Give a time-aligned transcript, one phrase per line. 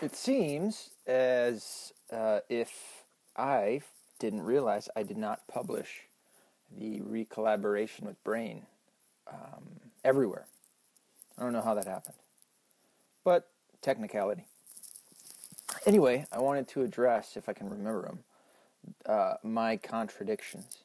[0.00, 3.04] it seems as uh, if
[3.36, 3.82] I
[4.18, 6.02] didn't realize I did not publish
[6.76, 8.66] the recollaboration with Brain
[9.30, 10.46] um, everywhere.
[11.38, 12.16] I don't know how that happened,
[13.24, 13.48] but
[13.82, 14.46] technicality.
[15.84, 18.18] Anyway, I wanted to address, if I can remember them,
[19.04, 20.78] uh, my contradictions.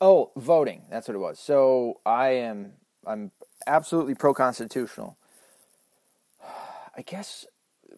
[0.00, 0.82] Oh, voting.
[0.90, 1.38] That's what it was.
[1.38, 2.72] So I am
[3.06, 3.30] I'm
[3.66, 5.16] absolutely pro constitutional.
[6.96, 7.46] I guess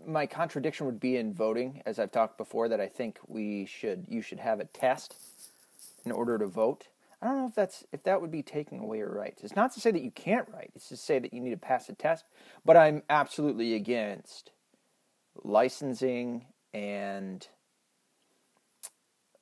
[0.08, 4.06] my contradiction would be in voting, as I've talked before, that I think we should
[4.08, 5.14] you should have a test
[6.04, 6.88] in order to vote.
[7.20, 9.44] I don't know if that's if that would be taking away your rights.
[9.44, 10.70] It's not to say that you can't write.
[10.74, 12.24] It's to say that you need to pass a test.
[12.64, 14.50] But I'm absolutely against
[15.44, 17.46] licensing and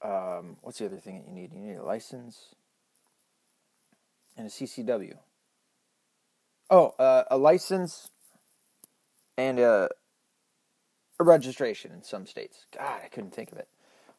[0.03, 1.53] um, what's the other thing that you need?
[1.53, 2.55] You need a license
[4.37, 5.15] and a CCW.
[6.69, 8.11] Oh, uh, a license
[9.37, 9.89] and a, a
[11.25, 12.67] registration in some states.
[12.77, 13.69] God, I couldn't think of it.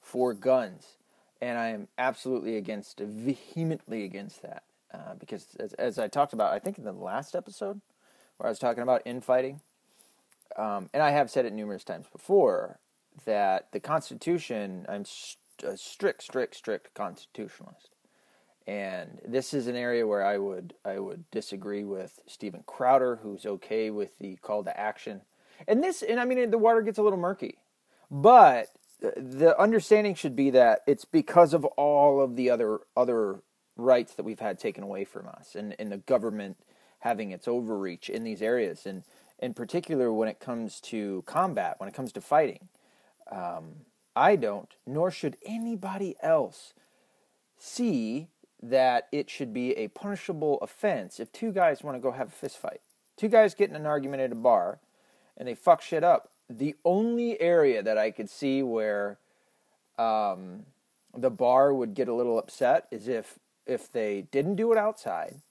[0.01, 0.97] For guns.
[1.41, 4.63] And I am absolutely against, vehemently against that.
[4.93, 7.81] Uh, because as, as, I talked about, I think in the last episode,
[8.37, 9.61] where I was talking about infighting,
[10.55, 12.79] um, and I have said it numerous times before,
[13.25, 17.89] that the Constitution, I'm st- a strict, strict, strict constitutionalist.
[18.65, 23.45] And this is an area where I would I would disagree with Steven Crowder, who's
[23.45, 25.21] okay with the call to action.
[25.67, 27.57] And this, and I mean, the water gets a little murky,
[28.11, 28.67] but
[28.99, 33.41] the understanding should be that it's because of all of the other other
[33.75, 36.57] rights that we've had taken away from us, and, and the government
[36.99, 39.03] having its overreach in these areas, and
[39.39, 42.69] in particular when it comes to combat, when it comes to fighting.
[43.31, 43.85] Um,
[44.15, 46.73] I don't, nor should anybody else
[47.59, 48.29] see
[48.61, 52.31] that it should be a punishable offense if two guys want to go have a
[52.31, 52.81] fist fight.
[53.15, 54.79] Two guys get in an argument at a bar
[55.37, 56.31] and they fuck shit up.
[56.49, 59.19] The only area that I could see where
[59.97, 60.65] um,
[61.15, 65.41] the bar would get a little upset is if if they didn't do it outside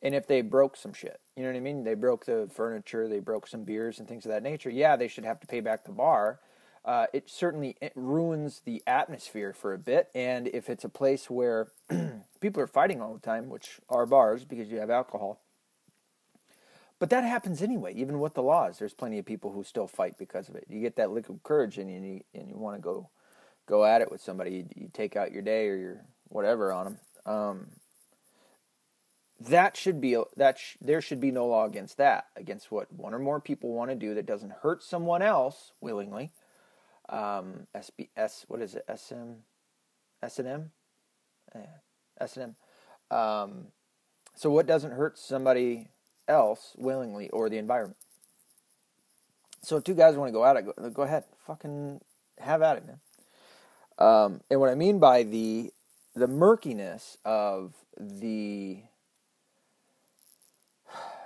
[0.00, 1.20] and if they broke some shit.
[1.36, 1.82] You know what I mean?
[1.82, 4.70] They broke the furniture, they broke some beers and things of that nature.
[4.70, 6.38] Yeah, they should have to pay back the bar
[6.84, 10.10] uh, it certainly ruins the atmosphere for a bit.
[10.14, 11.68] And if it's a place where
[12.40, 15.40] people are fighting all the time, which are bars because you have alcohol,
[16.98, 18.78] but that happens anyway, even with the laws.
[18.78, 20.66] There's plenty of people who still fight because of it.
[20.68, 23.10] You get that liquid courage and you and you want to go
[23.66, 24.50] go at it with somebody.
[24.50, 26.98] You, you, take out your day or your whatever on them.
[27.26, 27.66] Um,
[29.40, 33.14] that should be that sh- there should be no law against that against what one
[33.14, 36.32] or more people want to do that doesn't hurt someone else willingly
[37.08, 39.32] um, SBS, what is it, SM,
[40.22, 40.70] S&M?
[41.54, 41.66] Yeah,
[42.20, 42.56] S&M.
[43.10, 43.66] Um,
[44.34, 45.88] so what doesn't hurt somebody
[46.28, 47.96] else willingly or the environment?
[49.62, 52.00] So if two guys want to go at it, go, go ahead, fucking
[52.38, 53.00] have at it, man.
[53.98, 55.72] Um, and what I mean by the
[56.14, 58.82] the murkiness of the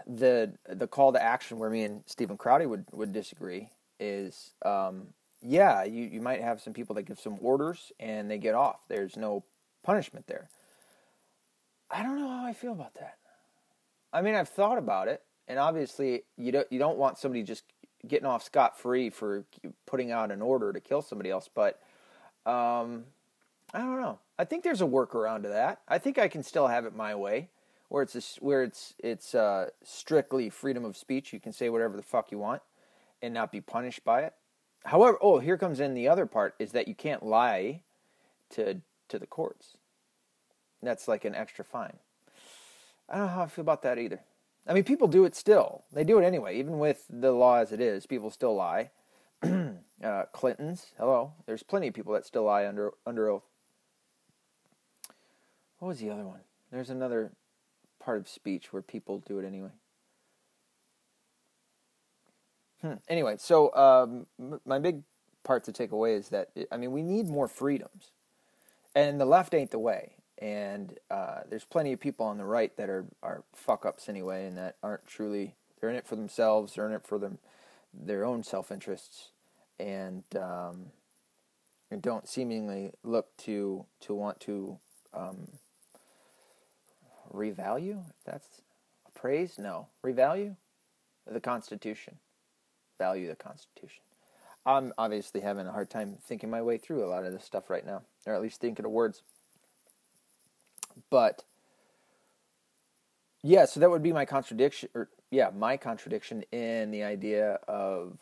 [0.07, 3.71] the the call to action where me and Steven Crowder would, would disagree
[4.01, 5.09] is um,
[5.43, 8.81] yeah, you, you might have some people that give some orders and they get off.
[8.89, 9.45] There's no
[9.83, 10.49] punishment there.
[11.91, 13.18] I don't know how I feel about that.
[14.13, 17.65] I mean, I've thought about it, and obviously, you don't you don't want somebody just
[18.07, 19.45] getting off scot free for
[19.87, 21.49] putting out an order to kill somebody else.
[21.53, 21.81] But
[22.47, 23.05] um,
[23.75, 24.19] I don't know.
[24.39, 25.81] I think there's a workaround to that.
[25.89, 27.49] I think I can still have it my way,
[27.89, 31.33] where it's a, where it's it's uh, strictly freedom of speech.
[31.33, 32.63] You can say whatever the fuck you want
[33.21, 34.35] and not be punished by it.
[34.85, 37.83] However, oh, here comes in the other part is that you can't lie
[38.51, 39.77] to to the courts.
[40.83, 41.99] That's like an extra fine.
[43.09, 44.21] I don't know how I feel about that either.
[44.67, 45.85] I mean, people do it still.
[45.93, 48.07] They do it anyway, even with the law as it is.
[48.07, 48.91] People still lie.
[49.43, 51.33] uh, Clintons, hello.
[51.47, 53.45] There's plenty of people that still lie under under oath.
[55.79, 56.41] What was the other one?
[56.71, 57.33] There's another
[58.01, 59.71] part of speech where people do it anyway.
[62.83, 62.95] Hmm.
[63.09, 64.27] Anyway, so um,
[64.67, 65.03] my big
[65.45, 68.11] part to take away is that I mean we need more freedoms,
[68.95, 70.18] and the left ain't the way.
[70.41, 74.47] And uh, there's plenty of people on the right that are are fuck ups anyway,
[74.47, 77.39] and that aren't truly they're in it for themselves, they're in it for them
[77.93, 79.31] their own self interests,
[79.81, 80.87] and um,
[81.91, 84.79] and don't seemingly look to to want to
[85.13, 85.49] um,
[87.33, 88.05] revalue.
[88.09, 88.63] If that's
[89.15, 90.55] praise, no revalue
[91.31, 92.19] the Constitution
[92.99, 94.03] value the Constitution.
[94.67, 97.71] I'm obviously having a hard time thinking my way through a lot of this stuff
[97.71, 99.23] right now, or at least thinking of words.
[101.11, 101.45] But
[103.43, 108.19] yeah, so that would be my contradiction, or yeah, my contradiction in the idea of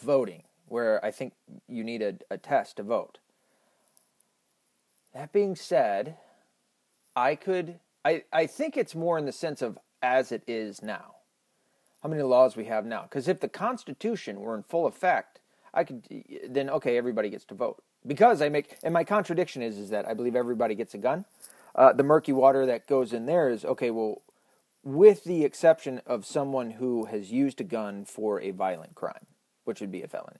[0.00, 1.32] voting, where I think
[1.68, 3.18] you need a, a test to vote.
[5.14, 6.16] That being said,
[7.14, 11.16] I could I, I think it's more in the sense of as it is now.
[12.02, 13.02] How many laws we have now?
[13.02, 15.40] Because if the Constitution were in full effect,
[15.74, 16.06] I could
[16.48, 17.82] then okay, everybody gets to vote.
[18.06, 21.24] Because I make and my contradiction is is that I believe everybody gets a gun.
[21.76, 23.90] Uh, the murky water that goes in there is okay.
[23.90, 24.22] Well,
[24.82, 29.26] with the exception of someone who has used a gun for a violent crime,
[29.64, 30.38] which would be a felony,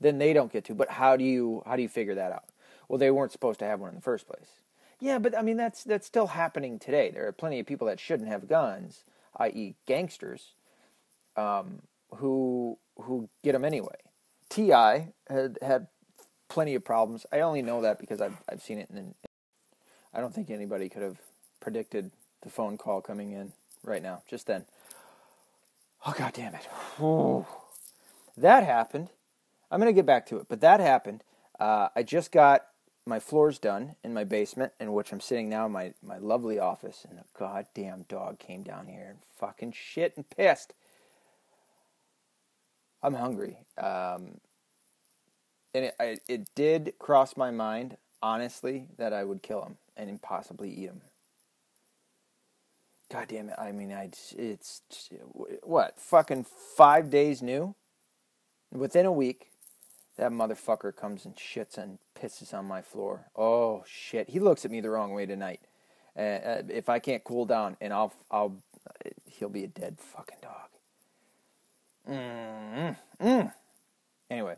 [0.00, 0.74] then they don't get to.
[0.74, 2.44] But how do you how do you figure that out?
[2.88, 4.60] Well, they weren't supposed to have one in the first place.
[5.00, 7.10] Yeah, but I mean that's that's still happening today.
[7.10, 9.04] There are plenty of people that shouldn't have guns,
[9.36, 10.54] i.e., gangsters,
[11.36, 11.82] um,
[12.16, 13.96] who who get them anyway.
[14.48, 15.08] T.I.
[15.28, 15.88] had had
[16.48, 17.26] plenty of problems.
[17.32, 19.14] I only know that because I've I've seen it, and
[20.12, 21.18] I don't think anybody could have
[21.60, 22.10] predicted
[22.42, 23.52] the phone call coming in
[23.84, 24.64] right now, just then.
[26.06, 26.68] Oh god damn it!
[27.00, 27.46] Ooh.
[28.36, 29.10] That happened.
[29.70, 31.22] I'm gonna get back to it, but that happened.
[31.58, 32.66] Uh, I just got
[33.04, 36.58] my floors done in my basement, in which I'm sitting now in my, my lovely
[36.58, 40.74] office, and a goddamn dog came down here and fucking shit and pissed.
[43.02, 43.58] I'm hungry.
[43.76, 44.40] Um,
[45.74, 50.22] and it, I, it did cross my mind, honestly, that I would kill him and
[50.22, 51.02] possibly eat him.
[53.10, 53.56] God damn it.
[53.58, 54.82] I mean, I, it's,
[55.62, 56.46] what, fucking
[56.76, 57.74] five days new?
[58.70, 59.50] Within a week,
[60.18, 63.30] that motherfucker comes and shits and pisses on my floor.
[63.34, 64.28] Oh shit!
[64.28, 65.60] He looks at me the wrong way tonight.
[66.14, 68.56] Uh, uh, if I can't cool down, and I'll, I'll,
[69.24, 70.68] he'll be a dead fucking dog.
[72.10, 73.52] Mm, mm.
[74.28, 74.56] Anyway,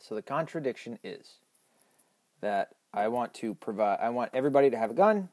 [0.00, 1.34] so the contradiction is
[2.40, 5.28] that I want to provide, I want everybody to have a gun.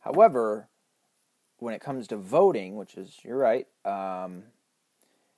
[0.00, 0.68] However,
[1.58, 4.44] when it comes to voting, which is you're right, um,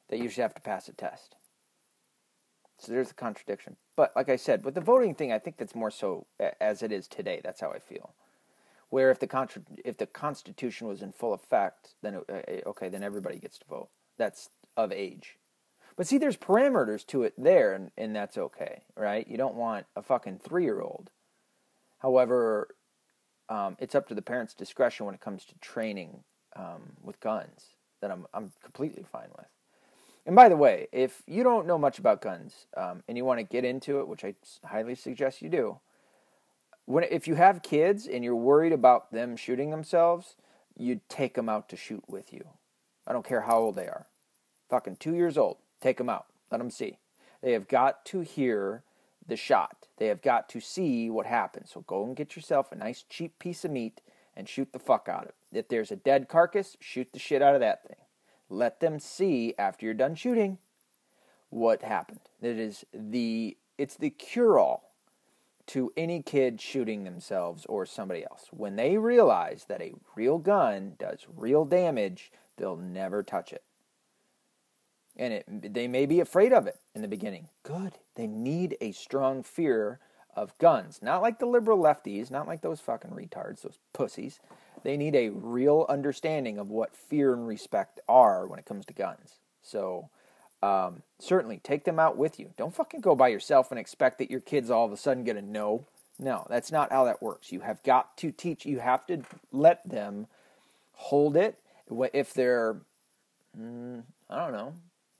[0.09, 1.37] that you should have to pass a test.
[2.79, 3.77] So there's a contradiction.
[3.95, 6.27] But like I said, with the voting thing, I think that's more so
[6.61, 7.41] as it is today.
[7.45, 8.15] That's how I feel.
[8.89, 12.89] Where if the contra- if the Constitution was in full effect, then it, uh, okay,
[12.89, 13.91] then everybody gets to vote.
[14.19, 15.37] That's of age.
[15.97, 19.29] But see, there's parameters to it there, and, and that's okay, right?
[19.29, 21.11] You don't want a fucking three year old.
[22.01, 22.75] However,
[23.49, 26.25] um, it's up to the parents' discretion when it comes to training
[26.57, 27.77] um, with guns.
[28.01, 29.47] That I'm I'm completely fine with.
[30.27, 33.41] And by the way, if you don't know much about guns um, and you want
[33.41, 35.81] to get into it, which I highly suggest you do,
[36.87, 40.37] when if you have kids and you're worried about them shooting themselves,
[40.77, 42.45] you take them out to shoot with you.
[43.07, 44.07] I don't care how old they are.
[44.69, 46.27] Fucking two years old, take them out.
[46.51, 46.99] Let them see.
[47.43, 48.83] They have got to hear
[49.27, 49.80] the shot.
[50.01, 51.71] They have got to see what happens.
[51.73, 54.01] So go and get yourself a nice cheap piece of meat
[54.35, 55.35] and shoot the fuck out of it.
[55.53, 57.99] If there's a dead carcass, shoot the shit out of that thing.
[58.49, 60.57] Let them see after you're done shooting
[61.51, 62.21] what happened.
[62.41, 64.95] It is the it's the cure all
[65.67, 68.47] to any kid shooting themselves or somebody else.
[68.51, 73.63] When they realize that a real gun does real damage, they'll never touch it.
[75.21, 77.49] And it, they may be afraid of it in the beginning.
[77.63, 77.93] Good.
[78.17, 80.01] They need a strong fear
[80.35, 81.01] of guns.
[81.03, 84.41] Not like the liberal lefties, not like those fucking retards, those pussies.
[84.83, 88.95] They need a real understanding of what fear and respect are when it comes to
[88.95, 89.35] guns.
[89.63, 90.09] So,
[90.63, 92.53] um, certainly take them out with you.
[92.57, 95.37] Don't fucking go by yourself and expect that your kids all of a sudden get
[95.37, 95.85] a no.
[96.19, 97.53] No, that's not how that works.
[97.53, 100.27] You have got to teach, you have to let them
[100.95, 101.59] hold it.
[102.13, 102.77] If they're,
[103.59, 104.75] mm, I don't know,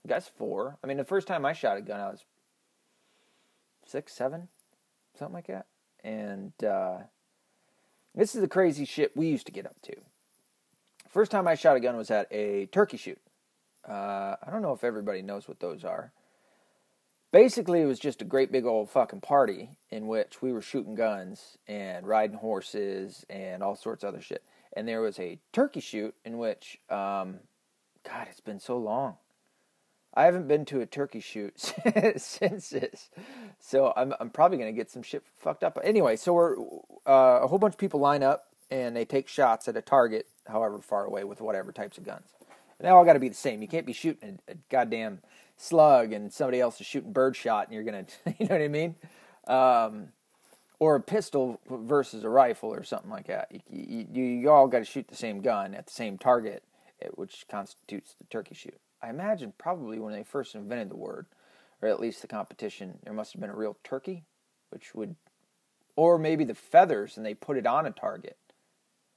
[0.07, 0.77] guess four.
[0.83, 2.23] I mean, the first time I shot a gun, I was
[3.85, 4.47] six, seven,
[5.17, 5.67] something like that.
[6.03, 6.97] And, uh,
[8.13, 9.95] this is the crazy shit we used to get up to.
[11.09, 13.19] First time I shot a gun was at a turkey shoot.
[13.87, 16.11] Uh, I don't know if everybody knows what those are.
[17.31, 20.95] Basically, it was just a great big old fucking party in which we were shooting
[20.95, 24.43] guns and riding horses and all sorts of other shit.
[24.73, 27.39] And there was a turkey shoot in which, um,
[28.03, 29.15] God, it's been so long.
[30.13, 31.73] I haven't been to a turkey shoot
[32.17, 33.09] since this,
[33.59, 35.79] so I'm I'm probably gonna get some shit fucked up.
[35.83, 36.57] Anyway, so we're
[37.07, 40.27] uh, a whole bunch of people line up and they take shots at a target,
[40.47, 42.27] however far away, with whatever types of guns.
[42.79, 43.61] And they all got to be the same.
[43.61, 45.19] You can't be shooting a, a, goddamn
[45.57, 48.05] slug and somebody else is shooting birdshot, and you're gonna,
[48.39, 48.95] you know what I mean?
[49.47, 50.07] Um,
[50.79, 53.51] or a pistol versus a rifle or something like that.
[53.69, 56.63] You, you, you all got to shoot the same gun at the same target,
[57.01, 58.79] eh, which constitutes the turkey shoot.
[59.01, 61.25] I imagine probably when they first invented the word,
[61.81, 64.23] or at least the competition, there must have been a real turkey,
[64.69, 65.15] which would,
[65.95, 68.37] or maybe the feathers and they put it on a target.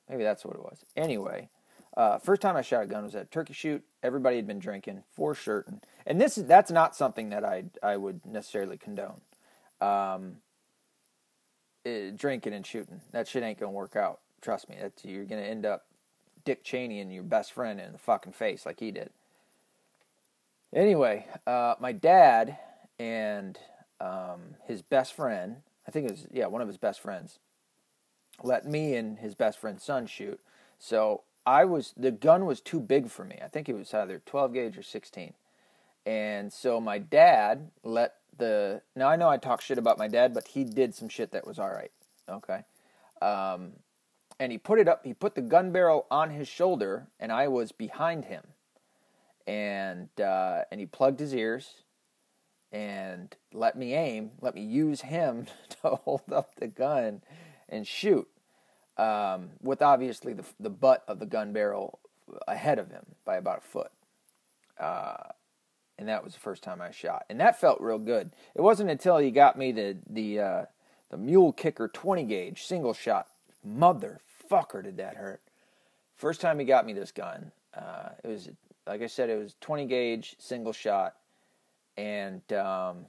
[0.09, 0.85] Maybe that's what it was.
[0.97, 1.49] Anyway,
[1.97, 3.85] Uh, first time I shot a gun was at a turkey shoot.
[4.03, 8.27] Everybody had been drinking, for certain, and this that's not something that I I would
[8.27, 9.21] necessarily condone.
[9.81, 10.39] Um,
[11.85, 14.21] it, eh, drinking and shooting that shit ain't gonna work out.
[14.41, 15.87] Trust me, you're gonna end up
[16.45, 19.11] Dick Cheney and your best friend in the fucking face like he did.
[20.75, 22.59] Anyway, uh, my dad
[22.99, 23.59] and
[24.01, 27.39] um, his best friend, I think it was yeah one of his best friends,
[28.43, 30.41] let me and his best friend's son shoot.
[30.79, 33.39] So I was the gun was too big for me.
[33.43, 35.35] I think it was either 12 gauge or 16.
[36.07, 40.35] And so my dad let the now I know I talk shit about my dad,
[40.35, 41.93] but he did some shit that was all right.
[42.29, 42.63] Okay.
[43.23, 43.75] Um,
[44.41, 45.05] and he put it up.
[45.05, 48.43] He put the gun barrel on his shoulder, and I was behind him.
[49.47, 51.83] And uh, and he plugged his ears,
[52.73, 54.33] and let me aim.
[54.41, 55.47] Let me use him
[55.83, 57.23] to hold up the gun
[57.69, 58.29] and shoot
[58.97, 61.99] um, with obviously the, the butt of the gun barrel
[62.49, 63.91] ahead of him by about a foot.
[64.79, 65.29] Uh,
[65.99, 68.33] and that was the first time I shot, and that felt real good.
[68.55, 70.65] It wasn't until he got me the the uh,
[71.11, 73.29] the mule kicker 20 gauge single shot.
[73.67, 75.41] Motherfucker, did that hurt!
[76.17, 78.49] First time he got me this gun, uh, it was
[78.87, 81.15] like I said, it was 20 gauge single shot,
[81.97, 83.07] and um,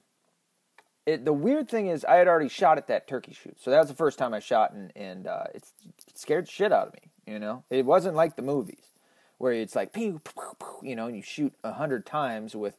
[1.05, 3.79] it, the weird thing is, I had already shot at that turkey shoot, so that
[3.79, 5.65] was the first time I shot, and and uh, it
[6.13, 7.33] scared shit out of me.
[7.33, 8.91] You know, it wasn't like the movies
[9.37, 12.75] where it's like pew, pew, pew, you know, and you shoot a hundred times with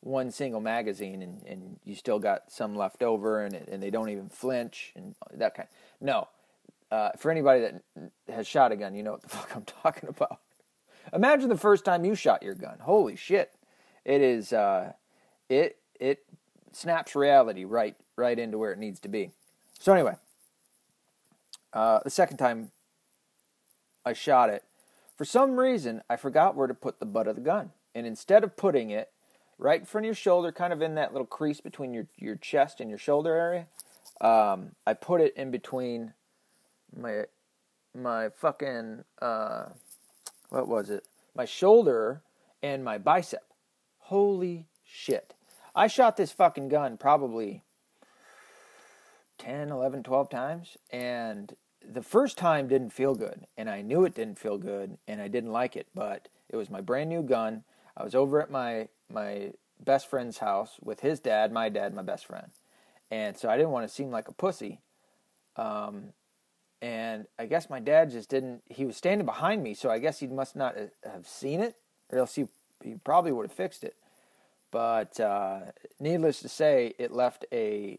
[0.00, 4.08] one single magazine, and, and you still got some left over, and and they don't
[4.08, 5.68] even flinch and that kind.
[6.00, 6.28] No,
[6.90, 7.82] uh, for anybody that
[8.28, 10.40] has shot a gun, you know what the fuck I'm talking about.
[11.12, 12.78] Imagine the first time you shot your gun.
[12.80, 13.52] Holy shit!
[14.04, 14.92] It is uh,
[15.48, 16.24] it it
[16.72, 19.30] snaps reality right right into where it needs to be.
[19.78, 20.14] So anyway,
[21.72, 22.70] uh, the second time
[24.04, 24.64] I shot it,
[25.16, 28.44] for some reason I forgot where to put the butt of the gun, and instead
[28.44, 29.10] of putting it
[29.58, 32.36] right in front of your shoulder, kind of in that little crease between your your
[32.36, 33.66] chest and your shoulder area,
[34.20, 36.14] um, I put it in between
[36.96, 37.24] my
[37.94, 39.66] my fucking uh,
[40.50, 41.04] what was it?
[41.34, 42.22] My shoulder
[42.62, 43.44] and my bicep.
[43.98, 45.34] Holy shit.
[45.74, 47.62] I shot this fucking gun probably
[49.38, 51.54] 10, 11, 12 times, and
[51.88, 55.28] the first time didn't feel good, and I knew it didn't feel good, and I
[55.28, 57.64] didn't like it, but it was my brand new gun.
[57.96, 59.52] I was over at my my
[59.82, 62.48] best friend's house with his dad, my dad, my best friend,
[63.10, 64.80] and so I didn't want to seem like a pussy.
[65.56, 66.12] Um,
[66.82, 68.62] and I guess my dad just didn't.
[68.66, 71.76] He was standing behind me, so I guess he must not have seen it,
[72.10, 72.46] or else he
[72.82, 73.96] he probably would have fixed it.
[74.70, 75.60] But uh,
[75.98, 77.98] needless to say, it left a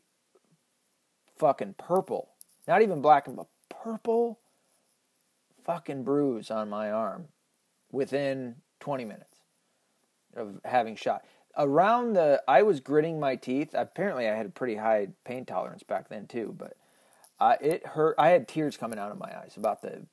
[1.37, 2.29] fucking purple,
[2.67, 4.39] not even black, but purple
[5.63, 7.27] fucking bruise on my arm
[7.91, 9.37] within 20 minutes
[10.35, 11.23] of having shot.
[11.57, 13.71] Around the, I was gritting my teeth.
[13.73, 16.77] Apparently, I had a pretty high pain tolerance back then too, but
[17.61, 18.15] it hurt.
[18.17, 20.05] I had tears coming out of my eyes about the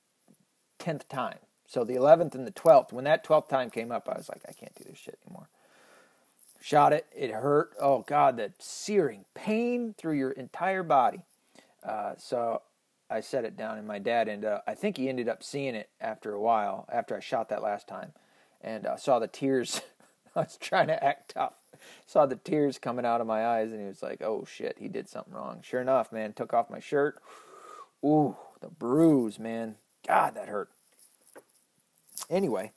[0.79, 1.39] 10th time.
[1.67, 4.43] So the 11th and the 12th, when that 12th time came up, I was like,
[4.49, 5.49] I can't do this shit anymore.
[6.61, 7.07] Shot it.
[7.15, 7.73] It hurt.
[7.81, 11.21] Oh God, that searing pain through your entire body.
[11.85, 12.63] Uh, so
[13.11, 14.65] I set it down, and my dad ended up.
[14.67, 17.87] I think he ended up seeing it after a while, after I shot that last
[17.87, 18.13] time,
[18.61, 19.81] and uh, saw the tears.
[20.37, 21.55] I was trying to act tough.
[22.07, 24.89] Saw the tears coming out of my eyes, and he was like, "Oh shit, he
[24.89, 27.21] did something wrong." Sure enough, man, took off my shirt.
[28.05, 29.77] Ooh, the bruise, man.
[30.07, 30.71] God, that hurt.
[32.31, 32.73] Anyway,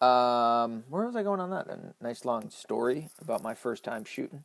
[0.00, 1.68] um, where was I going on that?
[1.68, 4.44] A nice long story about my first time shooting.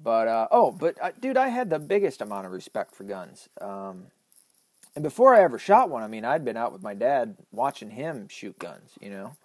[0.00, 3.48] But uh, oh, but uh, dude, I had the biggest amount of respect for guns.
[3.60, 4.06] Um,
[4.94, 7.90] and before I ever shot one, I mean, I'd been out with my dad watching
[7.90, 9.36] him shoot guns, you know,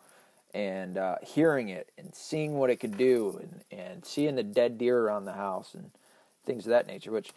[0.53, 4.77] and uh, hearing it and seeing what it could do, and and seeing the dead
[4.77, 5.91] deer around the house and
[6.45, 7.11] things of that nature.
[7.11, 7.31] Which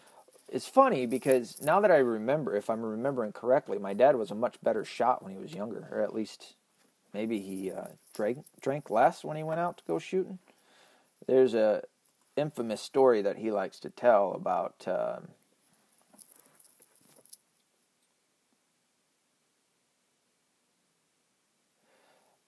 [0.49, 4.35] is funny because now that I remember, if I'm remembering correctly, my dad was a
[4.35, 6.55] much better shot when he was younger, or at least
[7.15, 10.39] maybe he uh, drank drank less when he went out to go shooting.
[11.27, 11.83] There's a
[12.37, 14.87] infamous story that he likes to tell about.
[14.87, 15.29] Um,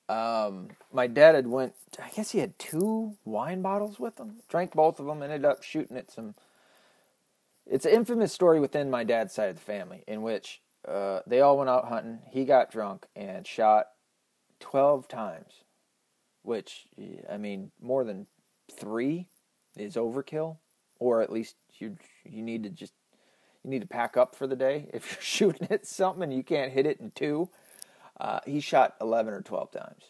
[0.08, 1.74] um, my dad had went.
[2.02, 4.36] I guess he had two wine bottles with him.
[4.48, 5.22] Drank both of them.
[5.22, 6.34] Ended up shooting at some.
[7.66, 11.40] It's an infamous story within my dad's side of the family in which uh, they
[11.40, 12.20] all went out hunting.
[12.30, 13.86] He got drunk and shot
[14.60, 15.64] 12 times,
[16.42, 16.86] which,
[17.30, 18.26] I mean, more than
[18.70, 19.28] three
[19.76, 20.58] is overkill,
[20.98, 22.92] or at least you you need to just
[23.64, 26.42] you need to pack up for the day if you're shooting at something and you
[26.42, 27.48] can't hit it in two.
[28.24, 30.04] Uh, he shot 11 or 12 times.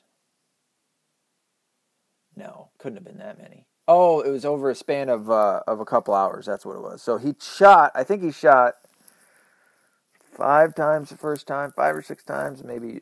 [2.36, 3.66] No, couldn't have been that many.
[3.88, 6.46] Oh, it was over a span of uh, of a couple hours.
[6.46, 7.02] That's what it was.
[7.02, 7.90] So he shot.
[7.92, 8.74] I think he shot
[10.32, 13.00] five times the first time, five or six times, maybe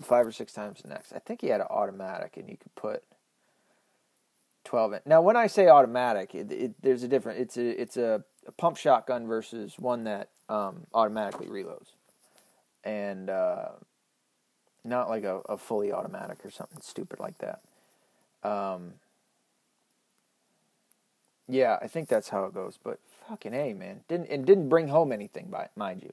[0.00, 1.12] five or six times the next.
[1.12, 3.04] I think he had an automatic, and you could put
[4.64, 5.00] twelve in.
[5.04, 7.40] Now, when I say automatic, it, it, there's a different.
[7.40, 11.92] It's a it's a, a, pump shotgun versus one that um, automatically reloads,
[12.84, 13.68] and uh,
[14.84, 17.60] not like a, a fully automatic or something stupid like that.
[18.48, 18.94] Um,
[21.48, 22.78] yeah, I think that's how it goes.
[22.82, 22.98] But
[23.28, 26.12] fucking a man, didn't and didn't bring home anything, by mind you.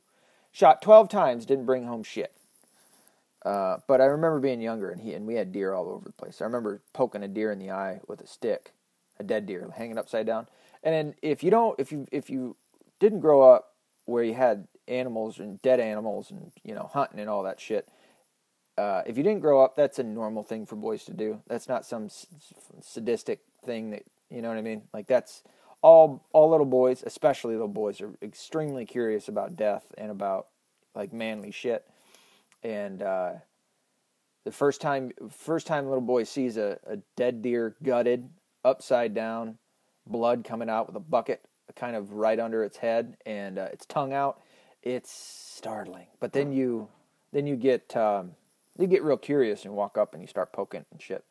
[0.52, 2.34] Shot twelve times, didn't bring home shit.
[3.44, 6.12] Uh, but I remember being younger, and he and we had deer all over the
[6.12, 6.42] place.
[6.42, 8.74] I remember poking a deer in the eye with a stick,
[9.20, 10.48] a dead deer hanging upside down.
[10.84, 12.56] And if you don't, if you if you
[13.00, 13.74] didn't grow up
[14.06, 17.88] where you had animals and dead animals and you know hunting and all that shit,
[18.82, 21.40] uh, if you didn't grow up, that's a normal thing for boys to do.
[21.48, 22.10] That's not some
[22.82, 24.82] sadistic thing that you know what I mean?
[24.92, 25.44] Like that's
[25.84, 30.48] all all little boys, especially little boys, are extremely curious about death and about
[30.96, 31.86] like manly shit.
[32.64, 33.34] And uh,
[34.46, 38.30] the first time first time a little boy sees a, a dead deer gutted,
[38.66, 39.60] upside down,
[40.08, 41.42] blood coming out with a bucket
[41.76, 44.42] kind of right under its head and uh, its tongue out,
[44.82, 46.08] it's startling.
[46.20, 46.88] But then you
[47.32, 48.32] then you get um,
[48.78, 51.24] you get real curious and walk up and you start poking and shit.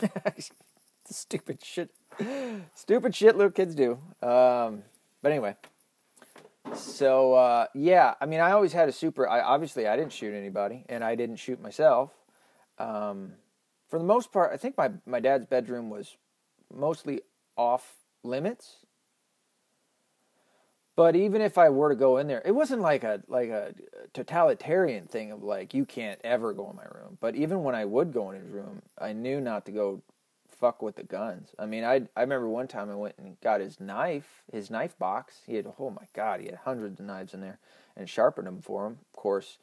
[1.10, 1.90] stupid shit,
[2.74, 3.92] stupid shit little kids do.
[4.22, 4.82] Um,
[5.22, 5.56] but anyway,
[6.74, 9.28] so uh, yeah, I mean, I always had a super.
[9.28, 12.10] I obviously I didn't shoot anybody, and I didn't shoot myself.
[12.78, 13.32] Um,
[13.88, 16.16] for the most part, I think my my dad's bedroom was
[16.74, 17.22] mostly
[17.56, 18.85] off limits.
[20.96, 23.74] But even if I were to go in there, it wasn't like a like a
[24.14, 27.18] totalitarian thing of like you can't ever go in my room.
[27.20, 30.02] But even when I would go in his room, I knew not to go
[30.48, 31.50] fuck with the guns.
[31.58, 34.98] I mean, I I remember one time I went and got his knife, his knife
[34.98, 35.42] box.
[35.46, 37.58] He had oh my god, he had hundreds of knives in there,
[37.94, 38.98] and sharpened them for him.
[39.14, 39.58] Of course,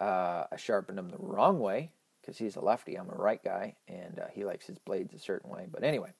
[0.00, 1.90] uh, I sharpened them the wrong way
[2.22, 2.94] because he's a lefty.
[2.94, 5.66] I'm a right guy, and uh, he likes his blades a certain way.
[5.70, 6.12] But anyway,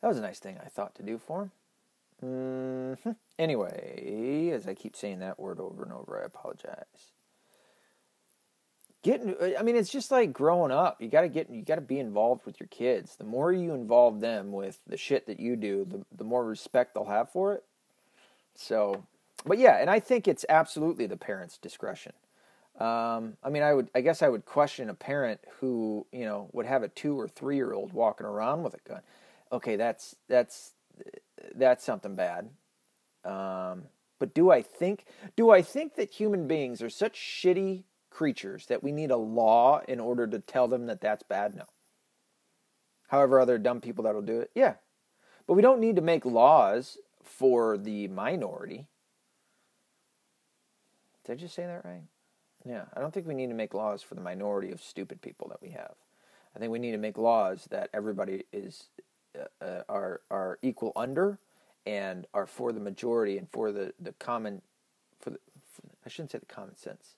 [0.00, 1.50] that was a nice thing I thought to do for him.
[2.24, 3.12] Mm-hmm.
[3.38, 7.12] Anyway, as I keep saying that word over and over, I apologize.
[9.02, 11.00] Getting i mean it's just like growing up.
[11.00, 13.16] You got to get you got to be involved with your kids.
[13.16, 16.92] The more you involve them with the shit that you do the, the more respect
[16.92, 17.64] they'll have for it.
[18.54, 19.02] So
[19.46, 22.12] but yeah and i think it's absolutely the parents discretion.
[22.78, 26.50] Um, i mean i would i guess i would question a parent who you know
[26.52, 29.00] would have a two or three year old walking around with a gun.
[29.50, 30.72] Okay that's that's
[31.54, 32.48] that's something bad
[33.24, 33.84] um,
[34.18, 35.04] but do i think
[35.36, 39.80] do i think that human beings are such shitty creatures that we need a law
[39.88, 41.54] in order to tell them that that's bad?
[41.54, 41.64] No.
[43.08, 44.74] However, other dumb people that'll do it, yeah.
[45.46, 48.86] But we don't need to make laws for the minority.
[51.24, 52.02] Did I just say that right?
[52.64, 55.48] Yeah, I don't think we need to make laws for the minority of stupid people
[55.48, 55.94] that we have.
[56.54, 58.90] I think we need to make laws that everybody is
[59.38, 61.38] uh, uh, are are equal under
[61.86, 64.62] and are for the majority and for the the common
[65.20, 65.38] for the
[65.72, 67.14] for, I shouldn't say the common sense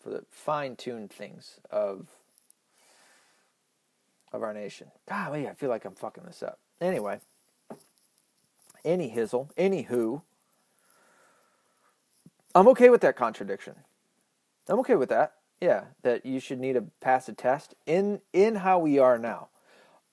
[0.00, 2.08] for the fine-tuned things of
[4.32, 4.88] of our nation.
[5.08, 6.58] Golly, I feel like I'm fucking this up.
[6.80, 7.20] Anyway,
[8.84, 10.22] any hizzle, any who,
[12.54, 13.74] I'm okay with that contradiction.
[14.68, 15.34] I'm okay with that.
[15.60, 19.48] Yeah, that you should need to pass a test in in how we are now.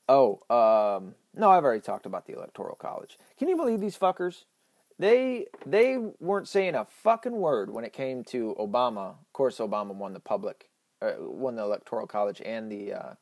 [0.07, 3.17] Oh, um, no, I've already talked about the electoral college.
[3.37, 4.43] Can you believe these fuckers?
[4.97, 9.09] They they weren't saying a fucking word when it came to Obama.
[9.09, 10.69] Of course, Obama won the public,
[11.01, 13.13] uh, won the electoral college and the uh,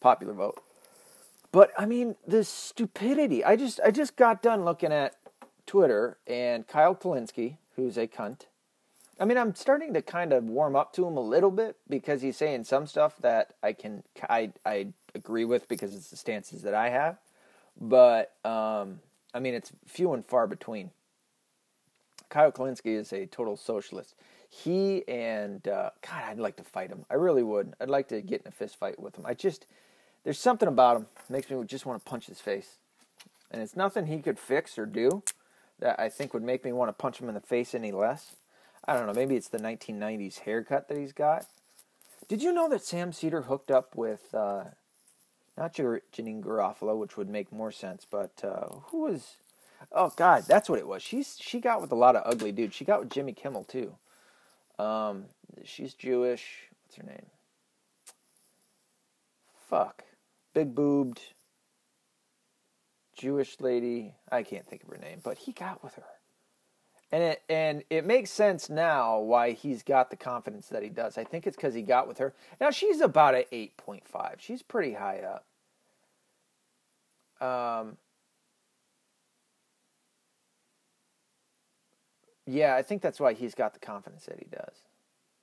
[0.00, 0.62] popular vote.
[1.50, 3.44] But I mean, the stupidity.
[3.44, 5.16] I just I just got done looking at
[5.66, 8.46] Twitter and Kyle Kulinski, who's a cunt.
[9.20, 12.22] I mean, I'm starting to kind of warm up to him a little bit because
[12.22, 16.62] he's saying some stuff that I can I I agree with because it's the stances
[16.62, 17.18] that I have.
[17.80, 19.00] But um,
[19.34, 20.90] I mean, it's few and far between.
[22.28, 24.14] Kyle Kulinski is a total socialist.
[24.48, 27.04] He and uh, God, I'd like to fight him.
[27.10, 27.74] I really would.
[27.80, 29.26] I'd like to get in a fist fight with him.
[29.26, 29.66] I just
[30.24, 32.78] there's something about him makes me just want to punch his face,
[33.50, 35.22] and it's nothing he could fix or do
[35.78, 38.36] that I think would make me want to punch him in the face any less.
[38.84, 39.12] I don't know.
[39.12, 41.46] Maybe it's the 1990s haircut that he's got.
[42.28, 44.64] Did you know that Sam Seder hooked up with uh,
[45.56, 49.36] not Janeane Garofalo, which would make more sense, but uh, who was?
[49.90, 51.02] Oh God, that's what it was.
[51.02, 52.74] She's she got with a lot of ugly dudes.
[52.74, 53.94] She got with Jimmy Kimmel too.
[54.78, 55.26] Um,
[55.64, 56.68] she's Jewish.
[56.84, 57.26] What's her name?
[59.68, 60.04] Fuck.
[60.54, 61.20] Big boobed
[63.16, 64.14] Jewish lady.
[64.30, 66.04] I can't think of her name, but he got with her.
[67.12, 71.18] And it and it makes sense now why he's got the confidence that he does.
[71.18, 72.32] I think it's because he got with her.
[72.58, 74.36] Now she's about an eight point five.
[74.38, 75.44] She's pretty high up.
[77.46, 77.98] Um,
[82.46, 84.82] yeah, I think that's why he's got the confidence that he does.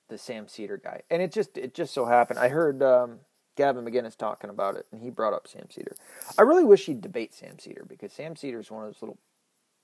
[0.08, 2.40] The Sam Seder guy, and it just it just so happened.
[2.40, 3.20] I heard um,
[3.56, 5.96] Gavin McInnes talking about it, and he brought up Sam Seder.
[6.36, 9.20] I really wish he'd debate Sam Seder because Sam Seder is one of those little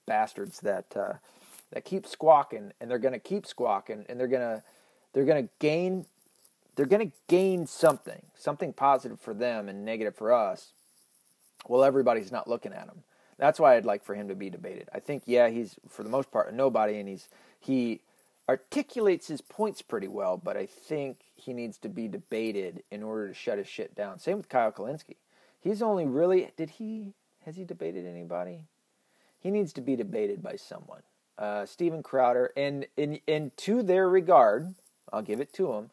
[0.07, 1.13] bastards that uh,
[1.71, 4.63] that keep squawking, and they're going to keep squawking, and they're going to
[5.13, 6.05] they're going to gain
[6.75, 10.73] they're going to gain something, something positive for them and negative for us.
[11.67, 13.03] Well, everybody's not looking at him.
[13.37, 14.89] That's why I'd like for him to be debated.
[14.93, 17.27] I think, yeah, he's for the most part a nobody, and he's
[17.59, 18.01] he
[18.47, 23.27] articulates his points pretty well, but I think he needs to be debated in order
[23.27, 24.19] to shut his shit down.
[24.19, 25.15] Same with Kyle Kulinski.
[25.59, 27.13] He's only really did he
[27.45, 28.63] has he debated anybody?
[29.39, 31.01] He needs to be debated by someone.
[31.37, 34.75] Uh, Steven Crowder, and in in to their regard,
[35.11, 35.89] I'll give it to him.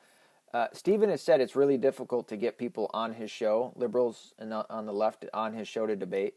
[0.54, 4.52] Uh, Steven has said it's really difficult to get people on his show, liberals and
[4.52, 6.34] on the left on his show to debate.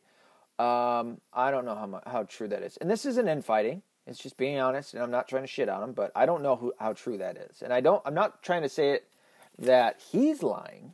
[0.58, 3.82] Um, I don't know how how true that is, and this isn't infighting.
[4.08, 6.44] It's just being honest, and I'm not trying to shit on him, but I don't
[6.44, 8.02] know who, how true that is, and I don't.
[8.06, 9.08] I'm not trying to say it
[9.58, 10.94] that he's lying,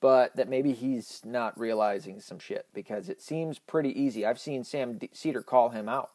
[0.00, 4.26] but that maybe he's not realizing some shit because it seems pretty easy.
[4.26, 6.10] I've seen Sam Seder call him out.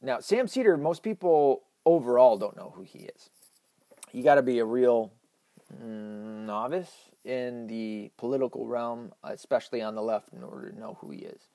[0.00, 3.30] Now, Sam Seder, most people overall don't know who he is.
[4.12, 5.12] You got to be a real
[5.80, 6.92] novice
[7.24, 11.48] in the political realm, especially on the left, in order to know who he is.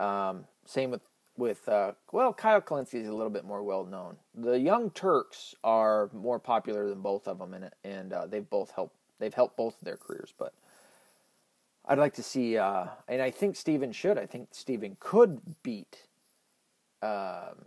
[0.00, 1.02] Um, same with
[1.36, 4.16] with uh, well, Kyle Kulinski is a little bit more well known.
[4.34, 8.72] The Young Turks are more popular than both of them, and and uh, they've both
[8.72, 10.34] helped they've helped both of their careers.
[10.36, 10.52] But
[11.86, 14.18] I'd like to see, uh, and I think Steven should.
[14.18, 16.07] I think Steven could beat
[17.02, 17.64] um,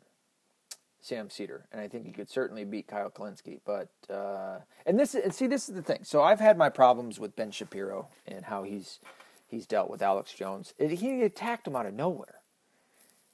[1.02, 3.60] Sam Seder, and I think he could certainly beat Kyle Kulinski.
[3.66, 6.00] But uh, and this and see this is the thing.
[6.04, 9.00] So I've had my problems with Ben Shapiro and how he's
[9.48, 10.74] he's dealt with Alex Jones.
[10.78, 12.42] It, he attacked him out of nowhere.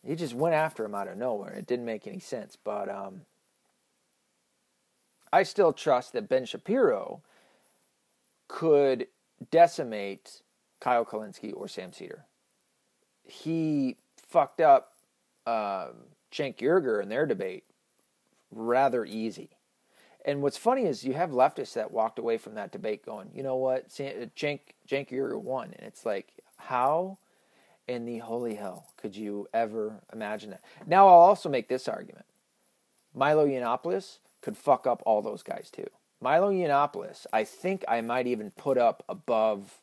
[0.05, 1.53] He just went after him out of nowhere.
[1.53, 2.57] It didn't make any sense.
[2.62, 3.21] But um,
[5.31, 7.21] I still trust that Ben Shapiro
[8.47, 9.07] could
[9.51, 10.41] decimate
[10.79, 12.25] Kyle Kulinski or Sam Seder.
[13.23, 14.93] He fucked up
[15.47, 15.93] um,
[16.31, 17.63] Cenk Uygur in their debate
[18.51, 19.49] rather easy.
[20.25, 23.43] And what's funny is you have leftists that walked away from that debate going, you
[23.43, 24.60] know what, Cenk, Cenk
[25.10, 25.73] Uygur won.
[25.77, 27.17] And it's like, how
[27.88, 30.63] in the holy hell could you ever imagine that?
[30.86, 32.25] Now I'll also make this argument.
[33.13, 35.88] Milo Yiannopoulos could fuck up all those guys too.
[36.19, 39.79] Milo Yiannopoulos, I think I might even put up above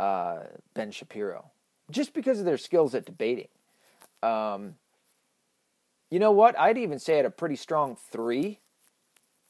[0.00, 1.50] uh, Ben Shapiro,
[1.90, 3.48] just because of their skills at debating.
[4.22, 4.76] Um,
[6.10, 6.58] you know what?
[6.58, 8.60] I'd even say at a pretty strong three,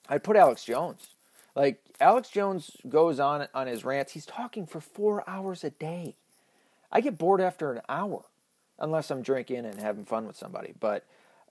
[0.08, 1.08] I'd put Alex Jones.
[1.54, 4.12] Like Alex Jones goes on on his rants.
[4.12, 6.16] He's talking for four hours a day.
[6.90, 8.24] I get bored after an hour,
[8.78, 10.74] unless I'm drinking and having fun with somebody.
[10.78, 11.04] But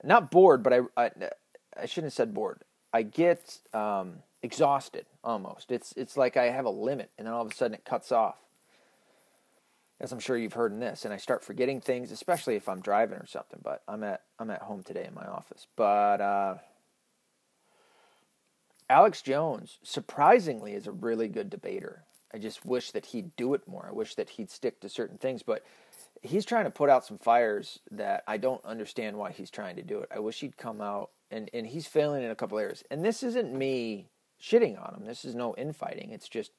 [0.04, 1.12] not bored, but I I,
[1.80, 2.62] I shouldn't have said bored.
[2.92, 5.72] I get um, exhausted almost.
[5.72, 8.12] It's it's like I have a limit, and then all of a sudden it cuts
[8.12, 8.36] off
[10.04, 12.82] as I'm sure you've heard in this, and I start forgetting things, especially if I'm
[12.82, 13.62] driving or something.
[13.64, 15.66] But I'm at I'm at home today in my office.
[15.78, 16.56] But uh,
[18.90, 22.04] Alex Jones, surprisingly, is a really good debater.
[22.34, 23.88] I just wish that he'd do it more.
[23.90, 25.64] I wish that he'd stick to certain things, but
[26.22, 29.84] he's trying to put out some fires that I don't understand why he's trying to
[29.84, 30.10] do it.
[30.14, 32.84] I wish he'd come out and and he's failing in a couple areas.
[32.92, 34.10] And this isn't me
[34.42, 35.06] shitting on him.
[35.06, 36.12] This is no infighting.
[36.12, 36.52] It's just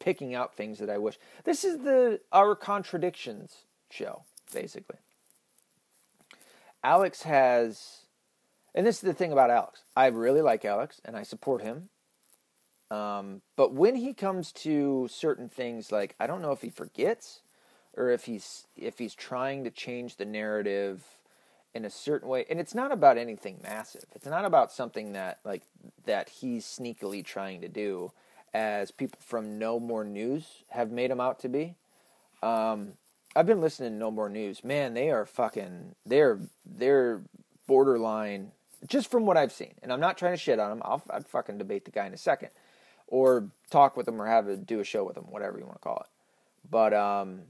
[0.00, 1.18] picking out things that I wish.
[1.44, 4.98] This is the our contradictions show, basically.
[6.84, 8.02] Alex has,
[8.74, 9.82] and this is the thing about Alex.
[9.96, 11.88] I really like Alex, and I support him.
[12.90, 17.40] Um, but when he comes to certain things, like I don't know if he forgets,
[17.96, 21.02] or if he's if he's trying to change the narrative
[21.74, 24.06] in a certain way, and it's not about anything massive.
[24.14, 25.62] It's not about something that like
[26.06, 28.12] that he's sneakily trying to do
[28.58, 31.76] as people from No More News have made him out to be.
[32.42, 32.94] Um,
[33.36, 34.64] I've been listening to No More News.
[34.64, 35.94] Man, they are fucking.
[36.04, 37.22] They're they're
[37.68, 38.50] borderline.
[38.86, 40.82] Just from what I've seen, and I'm not trying to shit on them.
[40.84, 42.50] I'll I'd fucking debate the guy in a second,
[43.06, 45.76] or talk with him, or have a do a show with him, whatever you want
[45.76, 46.10] to call it.
[46.68, 47.42] But um,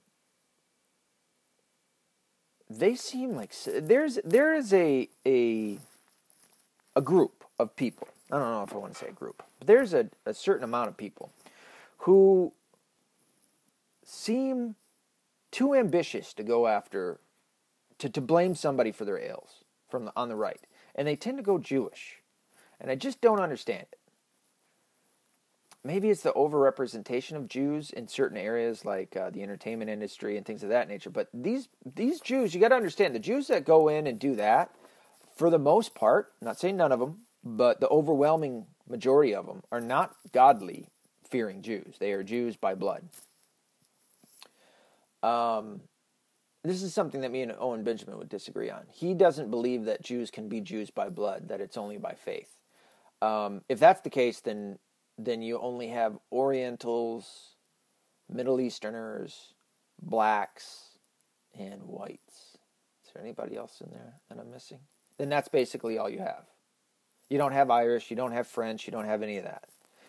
[2.68, 5.78] they seem like there's there is a a
[6.94, 8.08] a group of people.
[8.30, 10.64] I don't know if I want to say a group, but there's a, a certain
[10.64, 11.32] amount of people
[11.98, 12.52] who
[14.04, 14.74] seem
[15.50, 17.20] too ambitious to go after
[17.98, 20.60] to, to blame somebody for their ails from the, on the right,
[20.94, 22.22] and they tend to go Jewish,
[22.80, 23.98] and I just don't understand it.
[25.84, 30.44] Maybe it's the overrepresentation of Jews in certain areas like uh, the entertainment industry and
[30.44, 31.08] things of that nature.
[31.08, 34.34] But these these Jews, you got to understand, the Jews that go in and do
[34.36, 34.70] that,
[35.36, 39.46] for the most part, I'm not saying none of them, but the overwhelming majority of
[39.46, 40.86] them are not godly
[41.28, 41.96] fearing Jews.
[41.98, 43.08] They are Jews by blood.
[45.22, 45.82] Um,
[46.64, 48.82] this is something that me and Owen Benjamin would disagree on.
[48.90, 52.50] He doesn't believe that Jews can be Jews by blood; that it's only by faith.
[53.20, 54.78] Um, if that's the case, then
[55.16, 57.56] then you only have Orientals,
[58.28, 59.54] Middle Easterners,
[60.00, 60.98] blacks,
[61.58, 62.58] and whites.
[63.04, 64.78] Is there anybody else in there that I'm missing?
[65.18, 66.44] Then that's basically all you have.
[67.28, 69.64] You don't have Irish, you don't have French, you don't have any of that.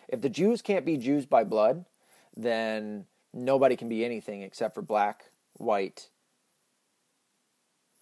[0.08, 1.84] If the Jews can't be Jews by blood,
[2.36, 6.08] then nobody can be anything except for black, white,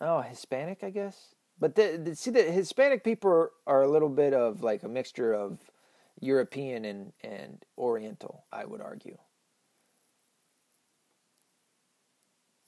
[0.00, 1.34] oh, Hispanic, I guess.
[1.60, 4.88] But the, the, see, the Hispanic people are, are a little bit of like a
[4.88, 5.58] mixture of
[6.20, 9.18] European and, and Oriental, I would argue.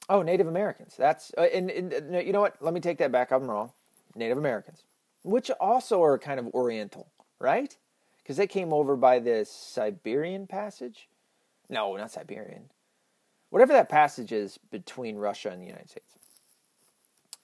[0.08, 0.94] Oh, Native Americans.
[0.98, 2.56] That's uh, and, and, you know what?
[2.60, 3.30] Let me take that back.
[3.30, 3.70] I'm wrong.
[4.16, 4.82] Native Americans,
[5.22, 7.76] which also are kind of Oriental, right?
[8.18, 11.08] Because they came over by this Siberian passage.
[11.68, 12.70] No, not Siberian.
[13.50, 16.14] Whatever that passage is between Russia and the United States.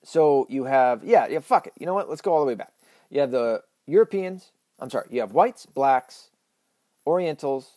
[0.05, 1.73] So you have yeah yeah fuck it.
[1.79, 2.09] You know what?
[2.09, 2.73] Let's go all the way back.
[3.11, 4.53] You have the Europeans.
[4.79, 5.09] I'm sorry.
[5.11, 6.31] You have whites, blacks,
[7.07, 7.71] Orientals,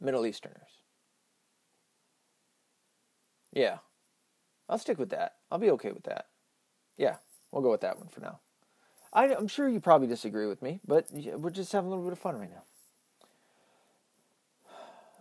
[0.00, 0.56] Middle Easterners.
[3.52, 3.78] Yeah,
[4.68, 5.34] I'll stick with that.
[5.50, 6.26] I'll be okay with that.
[6.96, 7.16] Yeah,
[7.50, 8.40] we'll go with that one for now.
[9.12, 12.12] I, am sure you probably disagree with me, but we're just having a little bit
[12.12, 12.62] of fun right now.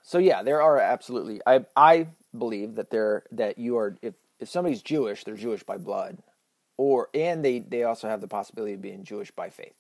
[0.03, 1.41] So yeah, there are absolutely.
[1.45, 5.77] I I believe that there that you are if if somebody's Jewish, they're Jewish by
[5.77, 6.17] blood,
[6.77, 9.75] or and they they also have the possibility of being Jewish by faith.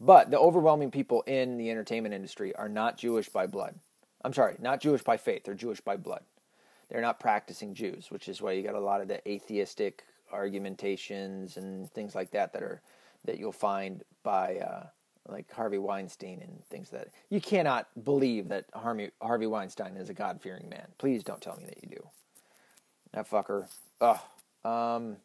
[0.00, 3.76] But the overwhelming people in the entertainment industry are not Jewish by blood.
[4.24, 5.44] I'm sorry, not Jewish by faith.
[5.44, 6.22] They're Jewish by blood.
[6.88, 11.56] They're not practicing Jews, which is why you got a lot of the atheistic argumentations
[11.56, 12.80] and things like that that are
[13.24, 14.86] that you'll find by uh,
[15.28, 20.14] like Harvey Weinstein and things that you cannot believe that Harvey Harvey Weinstein is a
[20.14, 20.88] God fearing man.
[20.98, 22.08] Please don't tell me that you do.
[23.12, 23.68] That fucker.
[24.00, 24.18] Ugh.
[24.64, 25.16] Um,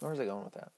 [0.00, 0.72] where was I going with that?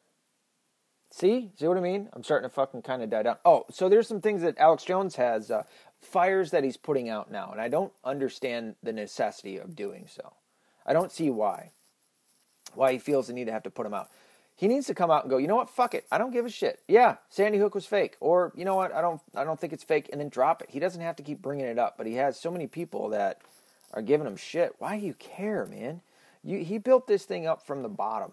[1.10, 1.50] See?
[1.56, 2.08] See what I mean?
[2.12, 3.36] I'm starting to fucking kind of die down.
[3.44, 5.62] Oh, so there's some things that Alex Jones has, uh,
[6.00, 10.34] fires that he's putting out now, and I don't understand the necessity of doing so.
[10.84, 11.72] I don't see why.
[12.74, 14.10] Why he feels the need to have to put them out.
[14.56, 16.06] He needs to come out and go, you know what, fuck it.
[16.10, 16.80] I don't give a shit.
[16.88, 18.16] Yeah, Sandy Hook was fake.
[18.20, 20.70] Or, you know what, I don't I don't think it's fake, and then drop it.
[20.70, 23.42] He doesn't have to keep bringing it up, but he has so many people that
[23.92, 24.74] are giving him shit.
[24.78, 26.00] Why do you care, man?
[26.42, 28.32] You, he built this thing up from the bottom.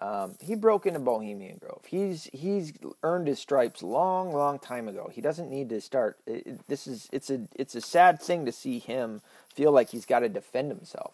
[0.00, 1.82] Um, he broke into Bohemian Grove.
[1.86, 2.72] He's he's
[3.04, 5.08] earned his stripes long, long time ago.
[5.12, 6.18] He doesn't need to start.
[6.26, 9.20] It, this is it's a it's a sad thing to see him
[9.54, 11.12] feel like he's got to defend himself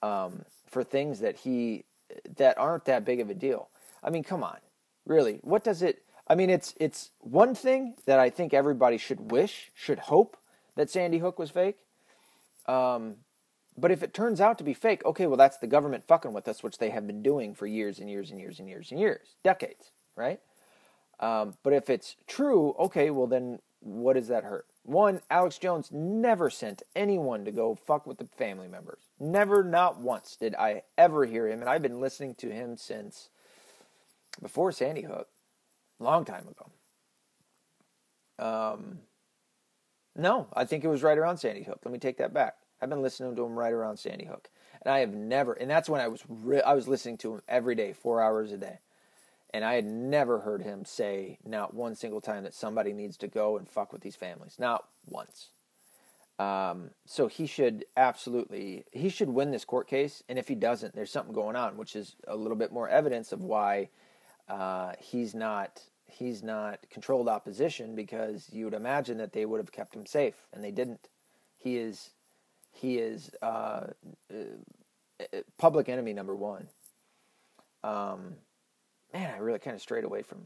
[0.00, 1.84] um, for things that he
[2.36, 3.68] that aren't that big of a deal.
[4.02, 4.58] I mean, come on,
[5.06, 5.38] really?
[5.42, 6.02] What does it?
[6.26, 10.36] I mean, it's it's one thing that I think everybody should wish, should hope
[10.76, 11.78] that Sandy Hook was fake.
[12.66, 13.16] Um,
[13.76, 16.46] but if it turns out to be fake, okay, well, that's the government fucking with
[16.48, 19.00] us, which they have been doing for years and years and years and years and
[19.00, 20.40] years, decades, right?
[21.18, 24.66] Um, but if it's true, okay, well, then what does that hurt?
[24.82, 29.02] One, Alex Jones never sent anyone to go fuck with the family members.
[29.18, 33.28] Never, not once did I ever hear him, and I've been listening to him since
[34.40, 35.28] before Sandy Hook,
[35.98, 36.70] long time ago.
[38.38, 39.00] Um,
[40.16, 41.80] no, I think it was right around Sandy Hook.
[41.84, 42.56] Let me take that back.
[42.80, 44.48] I've been listening to him right around Sandy Hook,
[44.82, 45.52] and I have never.
[45.52, 48.50] And that's when I was re- I was listening to him every day, four hours
[48.52, 48.78] a day,
[49.52, 53.28] and I had never heard him say not one single time that somebody needs to
[53.28, 54.56] go and fuck with these families.
[54.58, 55.50] Not once.
[56.38, 60.94] Um, so he should absolutely he should win this court case, and if he doesn't,
[60.94, 63.90] there's something going on, which is a little bit more evidence of why
[64.48, 69.70] uh, he's not he's not controlled opposition because you would imagine that they would have
[69.70, 71.08] kept him safe, and they didn't.
[71.58, 72.10] He is
[72.72, 73.88] he is uh,
[74.30, 75.24] uh,
[75.58, 76.68] public enemy number one.
[77.84, 78.36] Um,
[79.12, 80.40] man, I really kind of strayed away from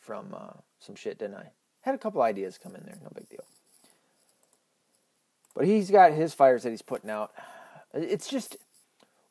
[0.00, 1.50] from uh, some shit, didn't I?
[1.80, 3.44] Had a couple ideas come in there, no big deal.
[5.54, 7.32] But he's got his fires that he's putting out.
[7.94, 8.56] It's just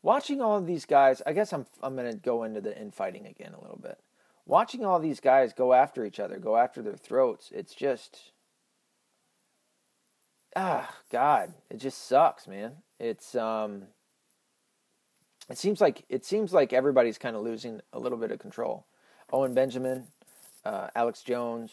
[0.02, 1.22] watching all of these guys.
[1.26, 4.00] I guess I'm I'm gonna go into the infighting again a little bit.
[4.46, 8.32] watching all these guys go after each other, go after their throats, it's just
[10.56, 12.78] ah god, it just sucks, man.
[13.00, 13.84] It's um
[15.50, 18.86] it seems like it seems like everybody's kind of losing a little bit of control.
[19.32, 20.08] Owen Benjamin,
[20.64, 21.72] uh, Alex Jones,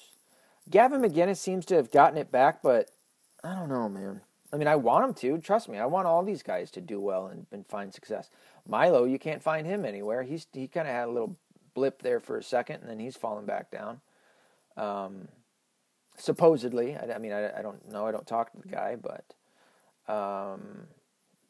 [0.71, 2.91] Gavin McInnes seems to have gotten it back, but
[3.43, 4.21] I don't know, man.
[4.53, 5.39] I mean, I want him to.
[5.39, 8.29] Trust me, I want all these guys to do well and, and find success.
[8.67, 10.23] Milo, you can't find him anywhere.
[10.23, 11.37] He's he kind of had a little
[11.75, 14.01] blip there for a second, and then he's fallen back down.
[14.77, 15.29] Um,
[16.17, 18.07] supposedly, I, I mean, I, I, don't know.
[18.07, 19.25] I don't talk to the guy, but
[20.13, 20.87] um,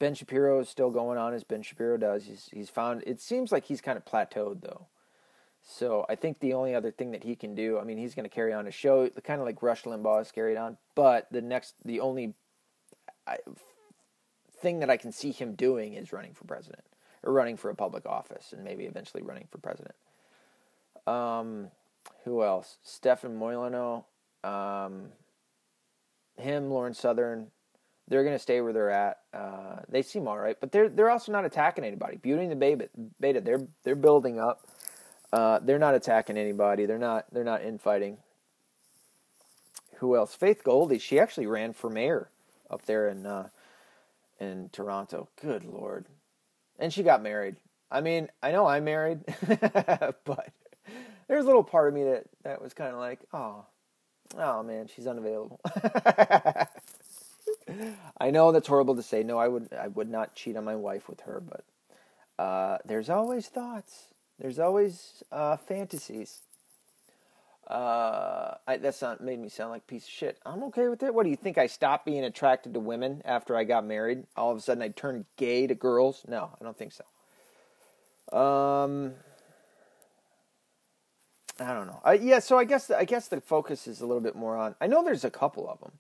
[0.03, 2.25] Ben Shapiro is still going on as Ben Shapiro does.
[2.25, 3.05] He's he's found.
[3.07, 4.89] It seems like he's kind of plateaued though.
[5.63, 8.29] So I think the only other thing that he can do, I mean, he's going
[8.29, 10.77] to carry on a show, kind of like Rush Limbaugh has carried on.
[10.97, 12.35] But the next, the only
[14.61, 16.83] thing that I can see him doing is running for president
[17.23, 19.95] or running for a public office and maybe eventually running for president.
[21.07, 21.69] Um,
[22.25, 22.79] who else?
[22.83, 24.03] Stefan Molyneux,
[24.43, 25.11] um,
[26.37, 27.53] him, Lauren Southern.
[28.09, 29.19] They're going to stay where they're at.
[29.33, 32.17] Uh, they seem all right, but they're they're also not attacking anybody.
[32.17, 32.89] Beauty and the Beta,
[33.21, 34.67] beta they're they're building up.
[35.33, 36.87] Uh, they're not attacking anybody.
[36.87, 38.19] They're not they're not infighting.
[39.97, 40.35] Who else?
[40.35, 40.99] Faith Goldy.
[40.99, 42.29] She actually ran for mayor
[42.71, 43.49] up there in uh,
[44.41, 45.29] in Toronto.
[45.41, 46.07] Good lord,
[46.79, 47.57] and she got married.
[47.91, 50.49] I mean, I know I'm married, but
[51.29, 53.67] there's a little part of me that, that was kind of like, oh,
[54.39, 55.61] oh man, she's unavailable.
[58.19, 59.23] I know that's horrible to say.
[59.23, 61.65] No, I would I would not cheat on my wife with her, but
[62.43, 64.07] uh, there's always thoughts.
[64.39, 66.41] There's always uh, fantasies.
[67.67, 70.39] Uh, I, that's not made me sound like a piece of shit.
[70.45, 71.15] I'm okay with it.
[71.15, 71.59] What do you think?
[71.59, 74.25] I stopped being attracted to women after I got married?
[74.37, 76.23] All of a sudden, I turned gay to girls?
[76.27, 77.05] No, I don't think so.
[78.37, 79.15] Um,
[81.61, 82.01] I don't know.
[82.05, 84.75] Uh, yeah, so I guess I guess the focus is a little bit more on.
[84.81, 85.93] I know there's a couple of them,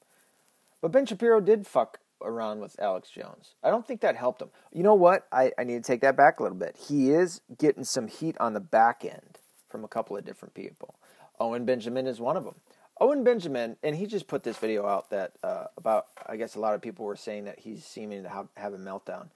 [0.82, 3.54] but Ben Shapiro did fuck around with Alex Jones.
[3.62, 4.50] I don't think that helped him.
[4.72, 5.26] You know what?
[5.32, 6.76] I, I need to take that back a little bit.
[6.76, 10.96] He is getting some heat on the back end from a couple of different people.
[11.40, 12.56] Owen Benjamin is one of them.
[13.00, 16.60] Owen Benjamin, and he just put this video out that uh, about, I guess a
[16.60, 19.28] lot of people were saying that he's seeming to have, have a meltdown.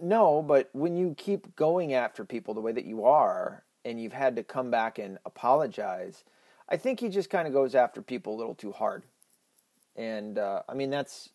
[0.00, 4.12] No, but when you keep going after people the way that you are, and you've
[4.12, 6.24] had to come back and apologize,
[6.68, 9.04] I think he just kind of goes after people a little too hard.
[9.96, 11.30] And uh, I mean, that's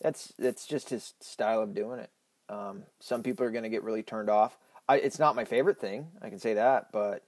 [0.00, 2.10] that's that's just his style of doing it.
[2.48, 4.56] Um, some people are going to get really turned off.
[4.88, 7.22] I, it's not my favorite thing, I can say that, but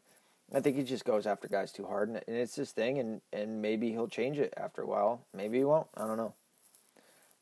[0.52, 3.20] I think he just goes after guys too hard, and, and it's his thing, and
[3.32, 5.24] and maybe he'll change it after a while.
[5.32, 5.86] Maybe he won't.
[5.96, 6.34] I don't know.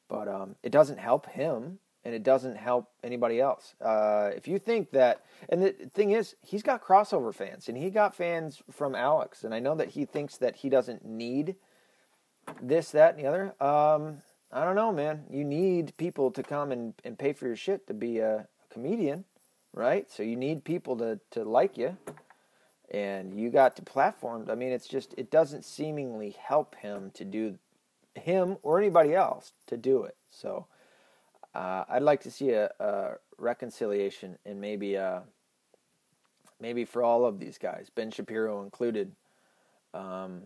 [0.08, 3.74] But um, it doesn't help him and it doesn't help anybody else.
[3.80, 7.90] Uh, if you think that, and the thing is, he's got crossover fans, and he
[7.90, 11.56] got fans from Alex, and I know that he thinks that he doesn't need
[12.60, 13.62] this, that, and the other.
[13.62, 14.18] Um,
[14.52, 15.24] I don't know, man.
[15.30, 18.46] You need people to come and, and pay for your shit to be a, a
[18.72, 19.24] comedian,
[19.72, 20.10] right?
[20.10, 21.96] So you need people to, to like you,
[22.90, 24.46] and you got to platform.
[24.50, 27.58] I mean, it's just it doesn't seemingly help him to do
[28.14, 30.16] him or anybody else to do it.
[30.30, 30.66] So.
[31.52, 35.18] Uh, I'd like to see a, a reconciliation and maybe uh,
[36.60, 39.12] maybe for all of these guys, Ben Shapiro included,
[39.94, 40.42] um,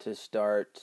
[0.00, 0.82] to start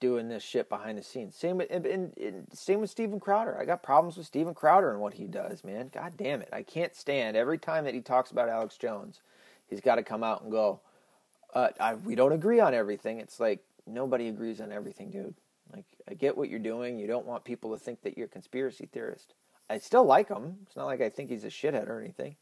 [0.00, 1.36] doing this shit behind the scenes.
[1.36, 3.58] Same with and, and, same with Steven Crowder.
[3.60, 5.90] I got problems with Steven Crowder and what he does, man.
[5.92, 9.20] God damn it, I can't stand every time that he talks about Alex Jones.
[9.68, 10.80] He's got to come out and go.
[11.54, 13.20] Uh, I, we don't agree on everything.
[13.20, 15.34] It's like nobody agrees on everything, dude.
[15.72, 16.98] Like, I get what you're doing.
[16.98, 19.34] You don't want people to think that you're a conspiracy theorist.
[19.68, 20.58] I still like him.
[20.66, 22.34] It's not like I think he's a shithead or anything.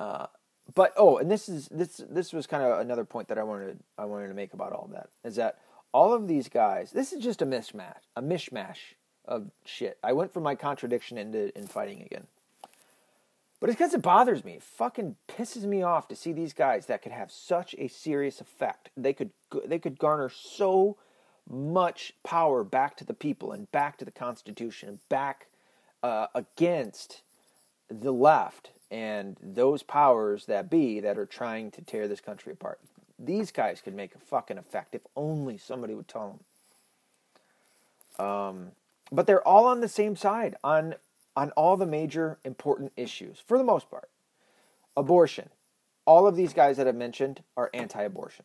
[0.00, 0.26] Uh,
[0.74, 3.78] but oh, and this is this this was kind of another point that I wanted
[3.98, 5.58] I wanted to make about all that is that
[5.92, 6.92] all of these guys.
[6.92, 9.98] This is just a mishmash, a mishmash of shit.
[10.02, 12.26] I went from my contradiction into in fighting again.
[13.60, 14.54] But it's because it bothers me.
[14.54, 18.40] It fucking pisses me off to see these guys that could have such a serious
[18.40, 18.90] effect.
[18.96, 19.30] They could
[19.66, 20.96] they could garner so
[21.48, 25.48] much power back to the people and back to the Constitution and back
[26.02, 27.22] uh, against
[27.88, 32.80] the left and those powers that be that are trying to tear this country apart.
[33.22, 36.40] These guys could make a fucking effect if only somebody would tell
[38.18, 38.26] them.
[38.26, 38.66] Um,
[39.12, 40.94] but they're all on the same side on
[41.36, 44.08] on all the major important issues for the most part.
[44.96, 45.48] Abortion.
[46.04, 48.44] All of these guys that I've mentioned are anti-abortion.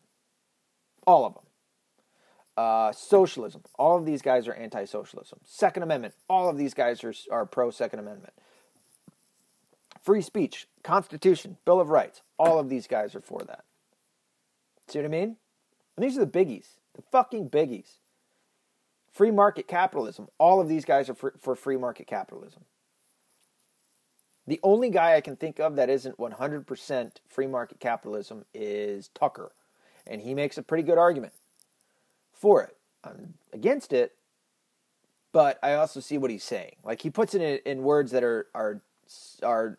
[1.06, 1.42] All of them.
[2.56, 3.62] Uh, socialism.
[3.78, 5.40] All of these guys are anti socialism.
[5.44, 6.14] Second Amendment.
[6.28, 8.32] All of these guys are, are pro Second Amendment.
[10.00, 12.22] Free speech, Constitution, Bill of Rights.
[12.38, 13.64] All of these guys are for that.
[14.88, 15.36] See what I mean?
[15.96, 17.98] And these are the biggies, the fucking biggies.
[19.12, 20.28] Free market capitalism.
[20.38, 22.64] All of these guys are for, for free market capitalism.
[24.46, 29.52] The only guy I can think of that isn't 100% free market capitalism is Tucker.
[30.06, 31.32] And he makes a pretty good argument
[32.32, 32.76] for it.
[33.02, 34.14] I'm against it,
[35.32, 36.76] but I also see what he's saying.
[36.84, 38.82] Like he puts it in, in words that are, are,
[39.42, 39.78] are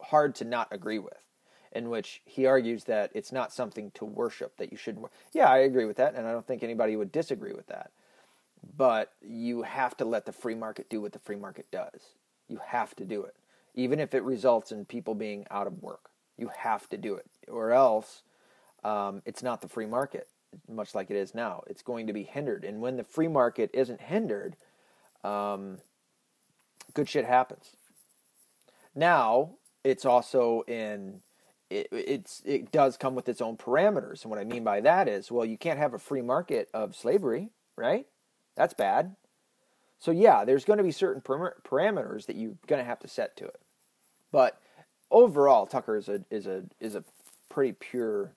[0.00, 1.24] hard to not agree with,
[1.72, 4.98] in which he argues that it's not something to worship, that you should.
[5.32, 7.90] Yeah, I agree with that, and I don't think anybody would disagree with that.
[8.76, 12.14] But you have to let the free market do what the free market does.
[12.48, 13.34] You have to do it
[13.74, 16.10] even if it results in people being out of work.
[16.36, 18.22] You have to do it, or else
[18.82, 20.28] um, it's not the free market,
[20.68, 21.62] much like it is now.
[21.66, 24.56] It's going to be hindered, and when the free market isn't hindered,
[25.22, 25.78] um,
[26.94, 27.76] good shit happens.
[28.94, 29.52] Now
[29.84, 31.20] it's also in
[31.70, 35.08] it, it's it does come with its own parameters, and what I mean by that
[35.08, 38.06] is, well, you can't have a free market of slavery, right?
[38.56, 39.16] That's bad.
[39.98, 43.36] So yeah, there's going to be certain parameters that you're going to have to set
[43.36, 43.60] to it.
[44.32, 44.60] But
[45.10, 47.04] overall, Tucker is a is a is a
[47.48, 48.32] pretty pure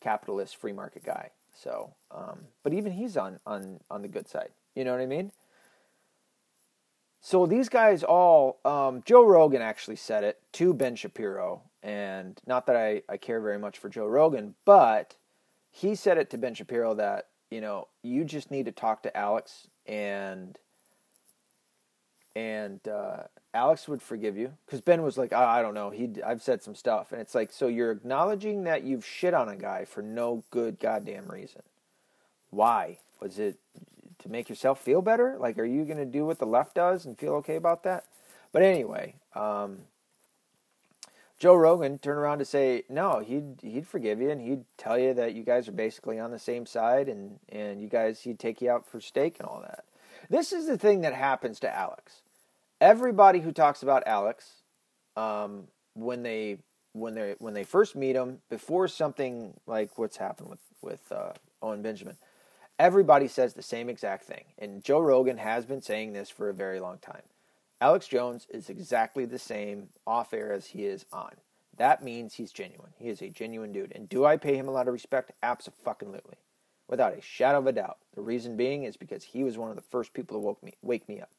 [0.00, 1.30] capitalist free market guy.
[1.54, 4.50] So, um, but even he's on on on the good side.
[4.74, 5.30] You know what I mean?
[7.20, 12.66] So these guys all, um, Joe Rogan actually said it to Ben Shapiro, and not
[12.66, 15.16] that I, I care very much for Joe Rogan, but
[15.70, 19.16] he said it to Ben Shapiro that you know you just need to talk to
[19.16, 20.58] Alex and
[22.34, 26.10] and uh, Alex would forgive you because Ben was like, oh, I don't know, he
[26.26, 29.56] I've said some stuff, and it's like, so you're acknowledging that you've shit on a
[29.56, 31.62] guy for no good goddamn reason.
[32.50, 33.58] Why was it
[34.20, 35.36] to make yourself feel better?
[35.38, 38.04] Like, are you gonna do what the left does and feel okay about that?
[38.52, 39.80] But anyway, um,
[41.38, 45.14] Joe Rogan turn around to say, no, he'd he'd forgive you and he'd tell you
[45.14, 48.62] that you guys are basically on the same side and and you guys he'd take
[48.62, 49.84] you out for steak and all that.
[50.30, 52.22] This is the thing that happens to Alex
[52.84, 54.62] everybody who talks about Alex,
[55.16, 56.58] um, when they
[56.92, 61.32] when they when they first meet him, before something like what's happened with with uh,
[61.62, 62.16] Owen Benjamin,
[62.78, 66.54] everybody says the same exact thing, and Joe Rogan has been saying this for a
[66.54, 67.22] very long time.
[67.80, 71.32] Alex Jones is exactly the same off air as he is on.
[71.76, 72.92] That means he's genuine.
[72.98, 73.92] He is a genuine dude.
[73.94, 75.32] And do I pay him a lot of respect?
[75.42, 76.36] Absolutely.
[76.88, 77.98] Without a shadow of a doubt.
[78.14, 80.74] The reason being is because he was one of the first people to woke me,
[80.82, 81.30] wake me up.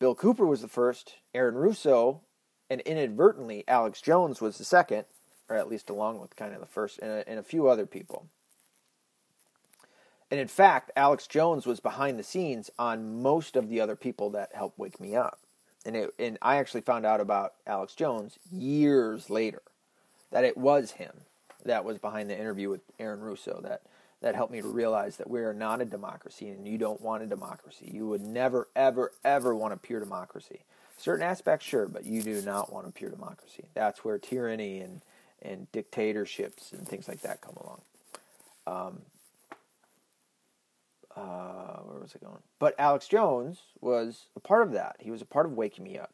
[0.00, 2.22] Bill Cooper was the first, Aaron Russo,
[2.70, 5.04] and inadvertently Alex Jones was the second,
[5.48, 7.84] or at least along with kind of the first, and a, and a few other
[7.84, 8.26] people.
[10.30, 14.30] And in fact, Alex Jones was behind the scenes on most of the other people
[14.30, 15.40] that helped wake me up.
[15.84, 19.62] And it, and I actually found out about Alex Jones years later
[20.30, 21.12] that it was him
[21.64, 23.82] that was behind the interview with Aaron Russo that
[24.22, 27.22] that helped me to realize that we are not a democracy and you don't want
[27.22, 27.90] a democracy.
[27.92, 30.60] You would never, ever, ever want a pure democracy.
[30.98, 33.64] Certain aspects, sure, but you do not want a pure democracy.
[33.72, 35.00] That's where tyranny and,
[35.40, 37.80] and dictatorships and things like that come along.
[38.66, 38.98] Um,
[41.20, 42.42] uh, where was I going?
[42.58, 44.96] But Alex Jones was a part of that.
[45.00, 46.12] He was a part of waking me up.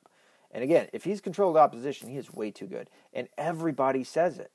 [0.50, 2.88] And again, if he's controlled opposition, he is way too good.
[3.12, 4.50] And everybody says it.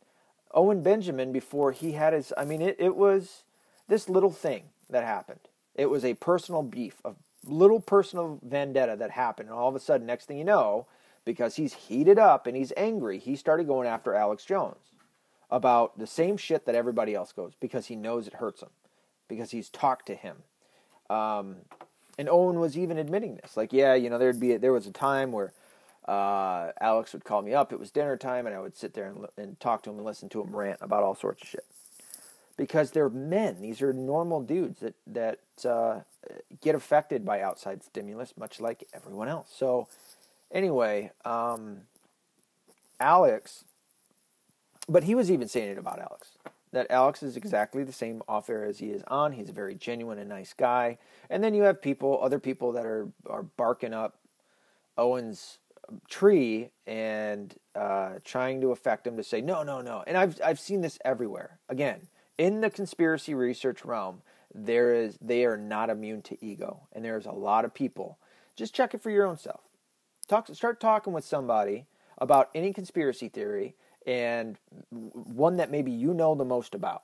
[0.53, 2.33] Owen Benjamin before he had his.
[2.37, 3.43] I mean, it, it was
[3.87, 5.39] this little thing that happened.
[5.75, 7.13] It was a personal beef, a
[7.45, 9.49] little personal vendetta that happened.
[9.49, 10.87] And all of a sudden, next thing you know,
[11.23, 14.91] because he's heated up and he's angry, he started going after Alex Jones
[15.49, 18.69] about the same shit that everybody else goes because he knows it hurts him,
[19.31, 20.43] because he's talked to him.
[21.09, 21.55] Um,
[22.19, 23.55] and Owen was even admitting this.
[23.55, 25.53] Like, yeah, you know, there'd be a, there was a time where
[26.05, 27.71] uh, Alex would call me up.
[27.71, 30.05] It was dinner time, and I would sit there and, and talk to him and
[30.05, 31.65] listen to him rant about all sorts of shit.
[32.57, 36.01] Because they're men; these are normal dudes that that uh,
[36.61, 39.47] get affected by outside stimulus, much like everyone else.
[39.55, 39.87] So,
[40.51, 41.83] anyway, um,
[42.99, 43.63] Alex,
[44.89, 46.31] but he was even saying it about Alex
[46.71, 49.33] that Alex is exactly the same off air as he is on.
[49.33, 50.97] He's a very genuine and nice guy.
[51.29, 54.17] And then you have people, other people that are are barking up
[54.97, 55.59] Owen's
[56.09, 60.03] tree and uh, trying to affect him to say no, no, no.
[60.07, 61.59] And I've I've seen this everywhere.
[61.69, 62.07] Again,
[62.37, 64.21] in the conspiracy research realm,
[64.53, 68.17] there is they are not immune to ego, and there's a lot of people.
[68.55, 69.61] Just check it for your own self.
[70.27, 73.75] Talk, start talking with somebody about any conspiracy theory
[74.05, 74.57] and
[74.91, 77.03] one that maybe you know the most about.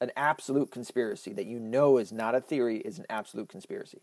[0.00, 4.00] An absolute conspiracy that you know is not a theory is an absolute conspiracy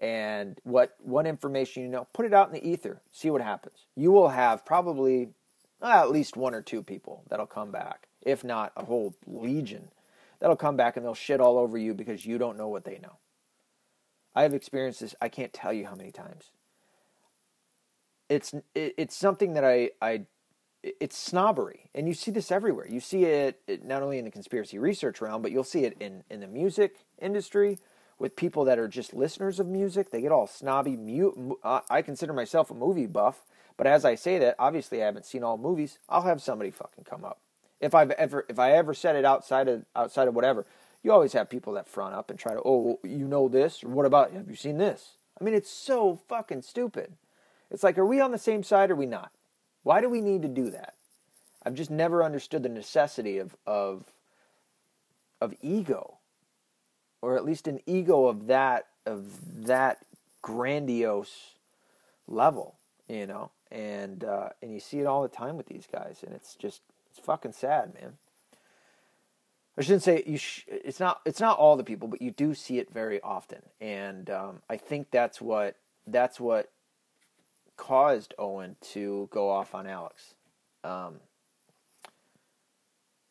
[0.00, 3.02] and what what information you know, put it out in the ether.
[3.12, 3.86] See what happens.
[3.94, 5.30] You will have probably
[5.80, 9.90] well, at least one or two people that'll come back if not a whole legion,
[10.40, 12.98] that'll come back and they'll shit all over you because you don't know what they
[13.02, 13.18] know.
[14.34, 15.14] I have experienced this.
[15.20, 16.50] I can't tell you how many times.
[18.28, 20.22] It's it, it's something that I I
[21.00, 22.86] it's snobbery, and you see this everywhere.
[22.86, 26.24] You see it, not only in the conspiracy research realm, but you'll see it in
[26.28, 27.78] in the music industry
[28.18, 30.10] with people that are just listeners of music.
[30.10, 30.96] They get all snobby.
[30.96, 33.44] Mu- I consider myself a movie buff,
[33.76, 35.98] but as I say that, obviously I haven't seen all movies.
[36.08, 37.40] I'll have somebody fucking come up.
[37.80, 40.66] If I've ever if I ever said it outside of outside of whatever,
[41.02, 43.88] you always have people that front up and try to, oh, you know this, or
[43.88, 45.16] what about have you seen this?
[45.40, 47.14] I mean, it's so fucking stupid.
[47.70, 49.32] It's like, are we on the same side or are we not?
[49.84, 50.94] Why do we need to do that?
[51.64, 54.04] I've just never understood the necessity of of
[55.40, 56.18] of ego
[57.24, 60.04] or at least an ego of that of that
[60.42, 61.54] grandiose
[62.28, 62.74] level,
[63.08, 63.50] you know.
[63.70, 66.82] And uh, and you see it all the time with these guys, and it's just
[67.10, 68.18] it's fucking sad, man.
[69.78, 70.36] I shouldn't say you.
[70.36, 71.22] Sh- it's not.
[71.24, 74.76] It's not all the people, but you do see it very often, and um, I
[74.76, 75.76] think that's what
[76.06, 76.70] that's what
[77.76, 80.34] caused Owen to go off on Alex.
[80.82, 81.20] Um,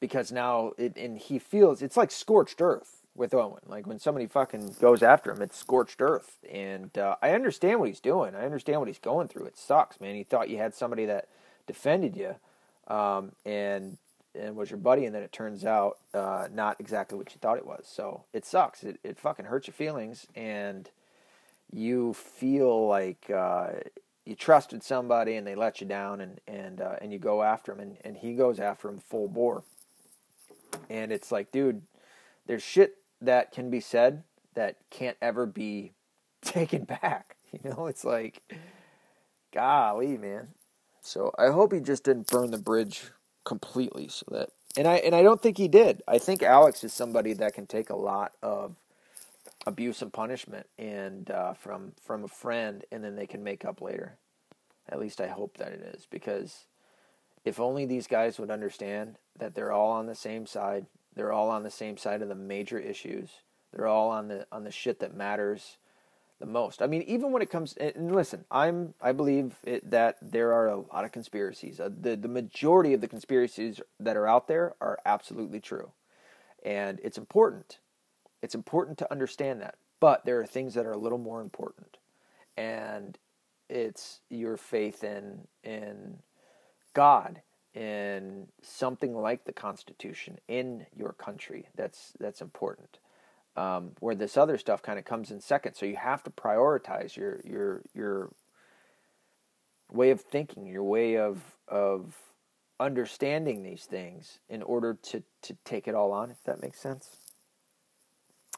[0.04, 3.62] because now it, and he feels it's like scorched earth with Owen.
[3.66, 6.40] Like when somebody fucking goes after him, it's scorched earth.
[6.52, 8.36] And uh, I understand what he's doing.
[8.36, 9.46] I understand what he's going through.
[9.46, 10.16] It sucks, man.
[10.16, 11.30] He thought you had somebody that
[11.68, 12.36] defended you,
[12.94, 13.98] um, and
[14.36, 17.58] and was your buddy, and then it turns out uh, not exactly what you thought
[17.58, 17.86] it was.
[17.88, 18.84] So it sucks.
[18.84, 20.90] It it fucking hurts your feelings, and
[21.72, 23.30] you feel like.
[23.34, 23.68] Uh,
[24.26, 27.72] you trusted somebody and they let you down and and uh, and you go after
[27.74, 29.64] him and, and he goes after him full bore
[30.90, 31.82] and it's like dude
[32.46, 34.24] there's shit that can be said
[34.56, 35.94] that can't ever be
[36.42, 37.36] taken back.
[37.64, 38.42] You know, it's like,
[39.54, 40.48] golly, man.
[41.02, 43.12] So I hope he just didn't burn the bridge
[43.46, 44.50] completely, so that.
[44.76, 46.02] And I and I don't think he did.
[46.08, 48.76] I think Alex is somebody that can take a lot of
[49.66, 53.82] abuse and punishment, and uh, from from a friend, and then they can make up
[53.82, 54.18] later.
[54.90, 56.66] At least I hope that it is because
[57.46, 60.86] if only these guys would understand that they're all on the same side
[61.16, 63.30] they're all on the same side of the major issues.
[63.72, 65.78] They're all on the on the shit that matters
[66.40, 66.82] the most.
[66.82, 70.68] I mean, even when it comes and listen, I'm I believe it, that there are
[70.68, 71.80] a lot of conspiracies.
[71.80, 75.92] Uh, the the majority of the conspiracies that are out there are absolutely true,
[76.64, 77.80] and it's important.
[78.44, 79.76] It's important to understand that.
[80.02, 81.98] But there are things that are a little more important,
[82.58, 83.18] and
[83.70, 86.18] it's your faith in in
[86.94, 87.42] God
[87.74, 91.70] in something like the Constitution in your country.
[91.76, 93.00] That's that's important.
[93.56, 97.16] Um, where this other stuff kind of comes in second, so you have to prioritize
[97.16, 98.30] your your your
[99.90, 102.18] way of thinking, your way of of
[102.78, 106.30] understanding these things in order to to take it all on.
[106.30, 107.23] If that makes sense.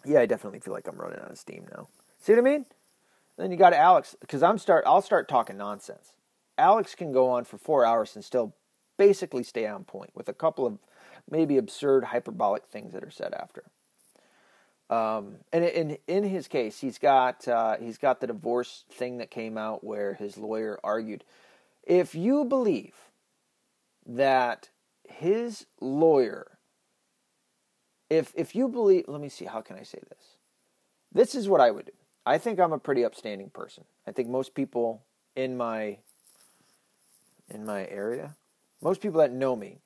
[0.06, 1.88] Yeah, I definitely feel like I'm running out of steam now.
[2.20, 2.66] See what I mean?
[3.38, 4.84] Then you got Alex because I'm start.
[4.88, 6.14] I'll start talking nonsense.
[6.58, 8.53] Alex can go on for four hours and still
[8.97, 10.78] basically stay on point with a couple of
[11.30, 13.64] maybe absurd hyperbolic things that are said after.
[14.89, 19.32] Um, and in in his case, he's got uh, he's got the divorce thing that
[19.32, 21.24] came out where his lawyer argued,
[21.84, 22.93] if you believe
[24.06, 24.70] that
[25.03, 26.55] his lawyer,
[28.10, 30.36] if if you believe, let me see, how can I say this?
[31.12, 31.91] This is what I would do.
[32.26, 33.86] I think I'm a pretty upstanding person.
[34.08, 35.03] I think most people
[35.36, 35.99] in my
[37.49, 38.36] in my area
[38.86, 39.80] most people that know me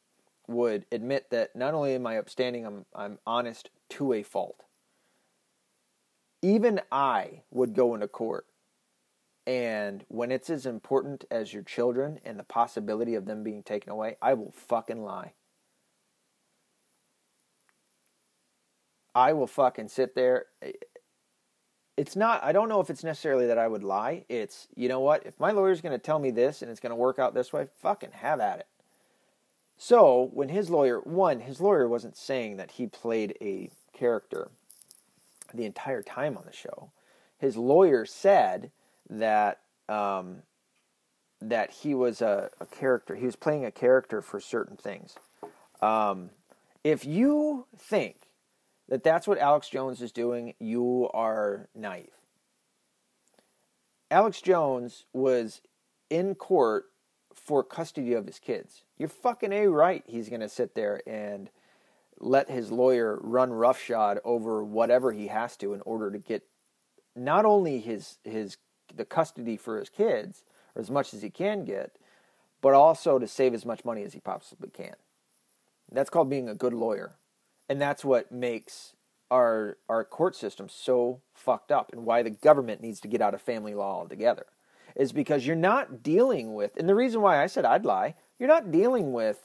[0.47, 4.63] would admit that not only am I upstanding, I'm, I'm honest to a fault.
[6.41, 8.45] Even I would go into court,
[9.45, 13.91] and when it's as important as your children and the possibility of them being taken
[13.91, 15.33] away, I will fucking lie.
[19.15, 20.45] I will fucking sit there.
[21.97, 24.25] It's not, I don't know if it's necessarily that I would lie.
[24.29, 25.25] It's, you know what?
[25.25, 27.51] If my lawyer's going to tell me this and it's going to work out this
[27.51, 28.67] way, fucking have at it.
[29.77, 34.49] So when his lawyer, one, his lawyer wasn't saying that he played a character
[35.53, 36.91] the entire time on the show.
[37.37, 38.71] His lawyer said
[39.09, 40.43] that um,
[41.41, 43.15] that he was a, a, character.
[43.15, 45.15] He was playing a character for certain things.
[45.81, 46.31] Um,
[46.83, 48.28] if you think
[48.89, 52.09] that that's what Alex Jones is doing, you are naive.
[54.11, 55.61] Alex Jones was
[56.09, 56.85] in court
[57.33, 58.83] for custody of his kids.
[58.97, 61.51] You're fucking A right he's going to sit there and
[62.19, 66.43] let his lawyer run roughshod over whatever he has to in order to get
[67.15, 68.57] not only his his
[68.93, 70.43] the custody for his kids
[70.75, 71.95] or as much as he can get,
[72.59, 74.95] but also to save as much money as he possibly can.
[75.91, 77.15] That's called being a good lawyer.
[77.69, 78.93] And that's what makes
[79.31, 83.35] our our court system so fucked up and why the government needs to get out
[83.35, 84.47] of family law altogether.
[84.95, 88.49] Is because you're not dealing with and the reason why I said I'd lie, you're
[88.49, 89.39] not dealing with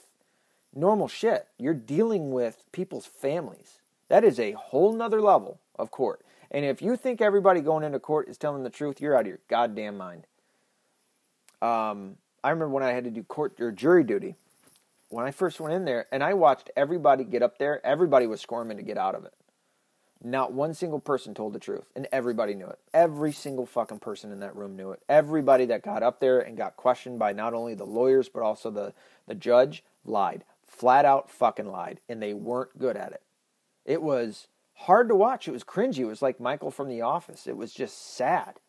[0.73, 1.47] normal shit.
[1.57, 3.79] You're dealing with people's families.
[4.09, 6.21] That is a whole nother level of court.
[6.51, 9.27] And if you think everybody going into court is telling the truth, you're out of
[9.27, 10.25] your goddamn mind.
[11.61, 14.35] Um, I remember when I had to do court or jury duty
[15.15, 17.83] when I first went in there, and I watched everybody get up there.
[17.85, 19.33] Everybody was squirming to get out of it.
[20.21, 22.79] Not one single person told the truth, and everybody knew it.
[22.93, 25.01] Every single fucking person in that room knew it.
[25.07, 28.69] Everybody that got up there and got questioned by not only the lawyers but also
[28.69, 28.93] the
[29.25, 33.21] the judge lied, flat out fucking lied, and they weren't good at it.
[33.85, 35.47] It was hard to watch.
[35.47, 35.99] It was cringy.
[35.99, 37.47] It was like Michael from The Office.
[37.47, 38.59] It was just sad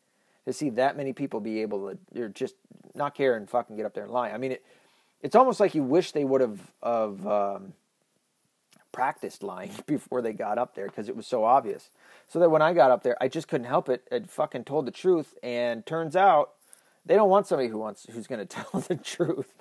[0.44, 2.54] to see that many people be able to just
[2.94, 4.30] not care and fucking get up there and lie.
[4.30, 4.64] I mean, it
[5.26, 7.72] it's almost like you wish they would have of um,
[8.92, 11.90] practiced lying before they got up there because it was so obvious.
[12.28, 14.06] So that when I got up there, I just couldn't help it.
[14.12, 16.52] It fucking told the truth, and turns out
[17.04, 19.52] they don't want somebody who wants who's going to tell the truth.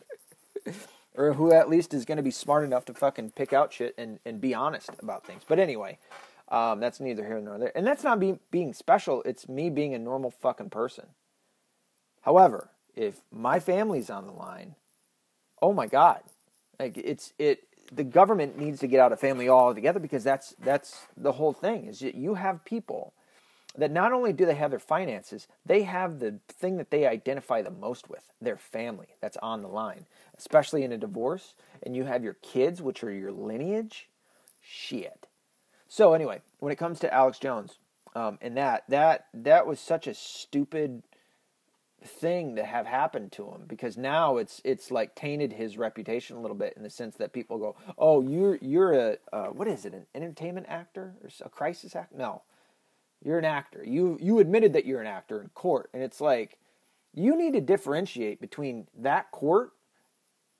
[1.17, 3.95] or who at least is going to be smart enough to fucking pick out shit
[3.97, 5.41] and, and be honest about things.
[5.47, 5.97] But anyway,
[6.49, 7.71] um, that's neither here nor there.
[7.75, 11.05] And that's not be, being special, it's me being a normal fucking person.
[12.21, 14.75] However, if my family's on the line,
[15.61, 16.21] oh my god.
[16.79, 20.55] Like it's it the government needs to get out of family all together because that's
[20.59, 23.13] that's the whole thing is you have people
[23.77, 27.61] that not only do they have their finances, they have the thing that they identify
[27.61, 30.05] the most with, their family that's on the line,
[30.37, 34.09] especially in a divorce, and you have your kids, which are your lineage.
[34.61, 35.27] Shit.
[35.87, 37.77] So anyway, when it comes to Alex Jones,
[38.15, 41.03] um, and that that that was such a stupid
[42.05, 46.41] thing to have happened to him because now it's it's like tainted his reputation a
[46.41, 49.85] little bit in the sense that people go, "Oh, you're you're a uh, what is
[49.85, 49.93] it?
[49.93, 52.43] An entertainment actor or a crisis actor?" No,
[53.23, 53.83] you're an actor.
[53.85, 56.59] You you admitted that you're an actor in court, and it's like
[57.13, 59.71] you need to differentiate between that court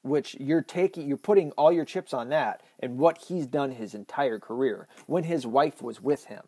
[0.05, 3.95] which you're taking you're putting all your chips on that and what he's done his
[3.95, 6.43] entire career when his wife was with him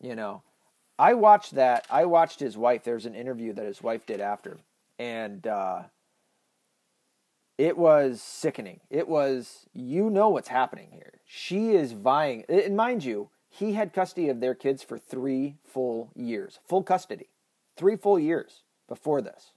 [0.00, 0.42] you know
[1.00, 4.58] i watched that i watched his wife there's an interview that his wife did after
[4.98, 5.82] and uh,
[7.60, 8.80] it was sickening.
[8.88, 11.20] It was you know what's happening here.
[11.26, 16.10] She is vying and mind you he had custody of their kids for three full
[16.14, 17.28] years full custody
[17.76, 19.52] three full years before this.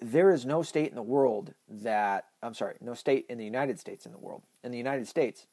[0.00, 3.78] There is no state in the world that, I'm sorry, no state in the United
[3.78, 5.46] States in the world, in the United States,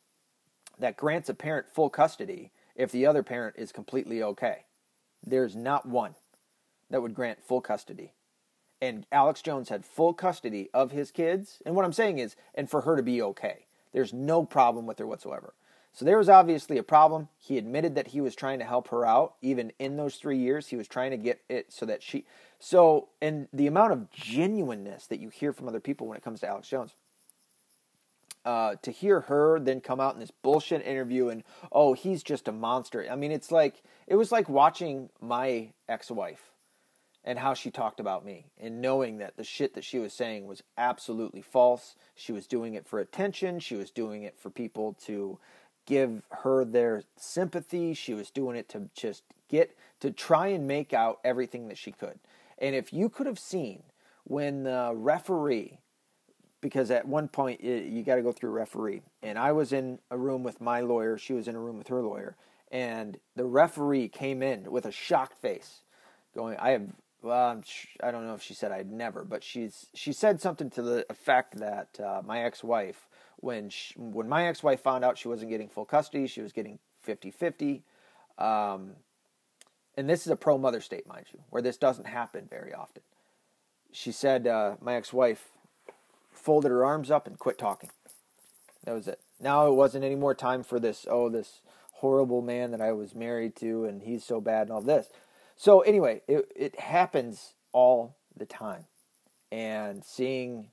[0.80, 4.65] that grants a parent full custody if the other parent is completely okay.
[5.26, 6.15] There's not one
[6.89, 8.13] that would grant full custody.
[8.82, 11.61] And Alex Jones had full custody of his kids.
[11.65, 13.65] And what I'm saying is, and for her to be okay.
[13.93, 15.53] There's no problem with her whatsoever.
[15.93, 17.30] So there was obviously a problem.
[17.38, 19.36] He admitted that he was trying to help her out.
[19.41, 22.26] Even in those three years, he was trying to get it so that she.
[22.59, 26.39] So, and the amount of genuineness that you hear from other people when it comes
[26.39, 26.95] to Alex Jones.
[28.45, 32.49] Uh, to hear her then come out in this bullshit interview and oh he's just
[32.49, 36.51] a monster i mean it's like it was like watching my ex-wife
[37.23, 40.45] and how she talked about me and knowing that the shit that she was saying
[40.45, 44.93] was absolutely false she was doing it for attention she was doing it for people
[45.01, 45.39] to
[45.85, 47.93] give her their sympathy.
[47.93, 51.91] She was doing it to just get to try and make out everything that she
[51.91, 52.19] could.
[52.57, 53.83] And if you could have seen
[54.23, 55.79] when the referee,
[56.64, 60.18] because at one point you got to go through referee, and I was in a
[60.18, 62.38] room with my lawyer, she was in a room with her lawyer,
[62.72, 65.82] and the referee came in with a shocked face,
[66.34, 67.64] going, "I have." Well,
[68.01, 71.05] I don't know if she said I'd never, but she's she said something to the
[71.09, 73.07] effect that uh, my ex-wife
[73.38, 76.80] when she, when my ex-wife found out she wasn't getting full custody, she was getting
[77.05, 77.82] 50-50.
[78.38, 78.91] Um,
[79.97, 83.03] and this is a pro mother state, mind you, where this doesn't happen very often.
[83.91, 85.49] She said uh, my ex-wife
[86.43, 87.89] folded her arms up and quit talking.
[88.85, 89.19] That was it.
[89.39, 91.05] Now it wasn't any more time for this.
[91.09, 91.61] Oh, this
[91.93, 95.07] horrible man that I was married to, and he's so bad, and all this.
[95.55, 98.85] So anyway, it it happens all the time,
[99.51, 100.69] and seeing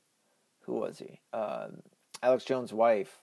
[0.63, 1.21] who was he?
[1.33, 1.83] Um,
[2.23, 3.19] Alex Jones' wife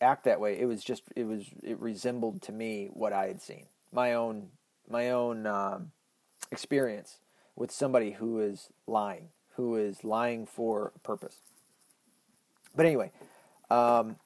[0.00, 3.40] act that way, it was just it was it resembled to me what I had
[3.40, 4.48] seen my own
[4.88, 5.92] my own um,
[6.50, 7.20] experience
[7.56, 11.38] with somebody who is lying, who is lying for a purpose.
[12.74, 13.12] But anyway,
[13.70, 14.16] um,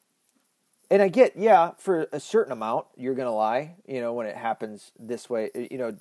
[0.90, 4.36] and I get yeah, for a certain amount you're gonna lie, you know, when it
[4.36, 5.96] happens this way, you know,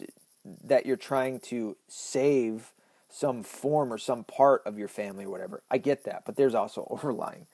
[0.64, 2.74] that you're trying to save
[3.10, 5.64] some form or some part of your family or whatever.
[5.70, 7.48] I get that, but there's also overlying.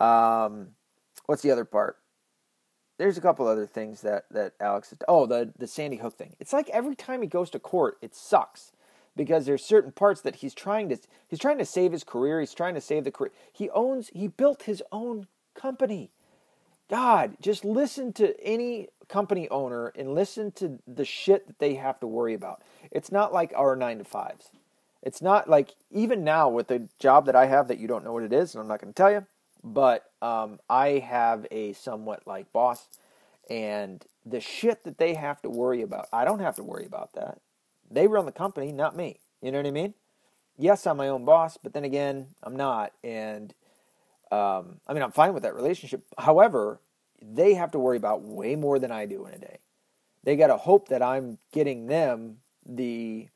[0.00, 0.68] Um,
[1.26, 1.98] what's the other part?
[2.98, 4.94] There's a couple other things that that Alex.
[5.06, 6.34] Oh, the the Sandy Hook thing.
[6.40, 8.72] It's like every time he goes to court, it sucks
[9.16, 12.40] because there's certain parts that he's trying to he's trying to save his career.
[12.40, 13.32] He's trying to save the career.
[13.52, 14.10] He owns.
[14.12, 16.10] He built his own company.
[16.88, 21.98] God, just listen to any company owner and listen to the shit that they have
[22.00, 22.62] to worry about.
[22.92, 24.50] It's not like our nine to fives.
[25.02, 28.12] It's not like even now with the job that I have that you don't know
[28.12, 29.26] what it is, and I'm not going to tell you,
[29.62, 32.88] but um, I have a somewhat like boss,
[33.48, 37.12] and the shit that they have to worry about, I don't have to worry about
[37.14, 37.38] that.
[37.90, 39.20] They run the company, not me.
[39.42, 39.94] You know what I mean?
[40.58, 42.92] Yes, I'm my own boss, but then again, I'm not.
[43.04, 43.54] And
[44.32, 46.02] um, I mean, I'm fine with that relationship.
[46.18, 46.80] However,
[47.20, 49.58] they have to worry about way more than I do in a day.
[50.24, 53.28] They got to hope that I'm getting them the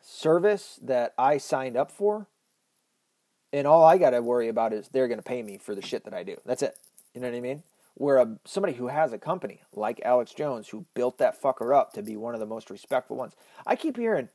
[0.00, 2.26] service that I signed up for.
[3.52, 5.82] And all I got to worry about is they're going to pay me for the
[5.82, 6.36] shit that I do.
[6.44, 6.76] That's it.
[7.14, 7.62] You know what I mean?
[7.94, 11.92] Where a, somebody who has a company like Alex Jones, who built that fucker up
[11.92, 13.34] to be one of the most respectful ones,
[13.66, 14.28] I keep hearing,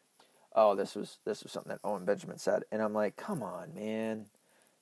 [0.55, 3.73] "Oh, this was this was something that Owen Benjamin said," and I'm like, "Come on,
[3.73, 4.27] man,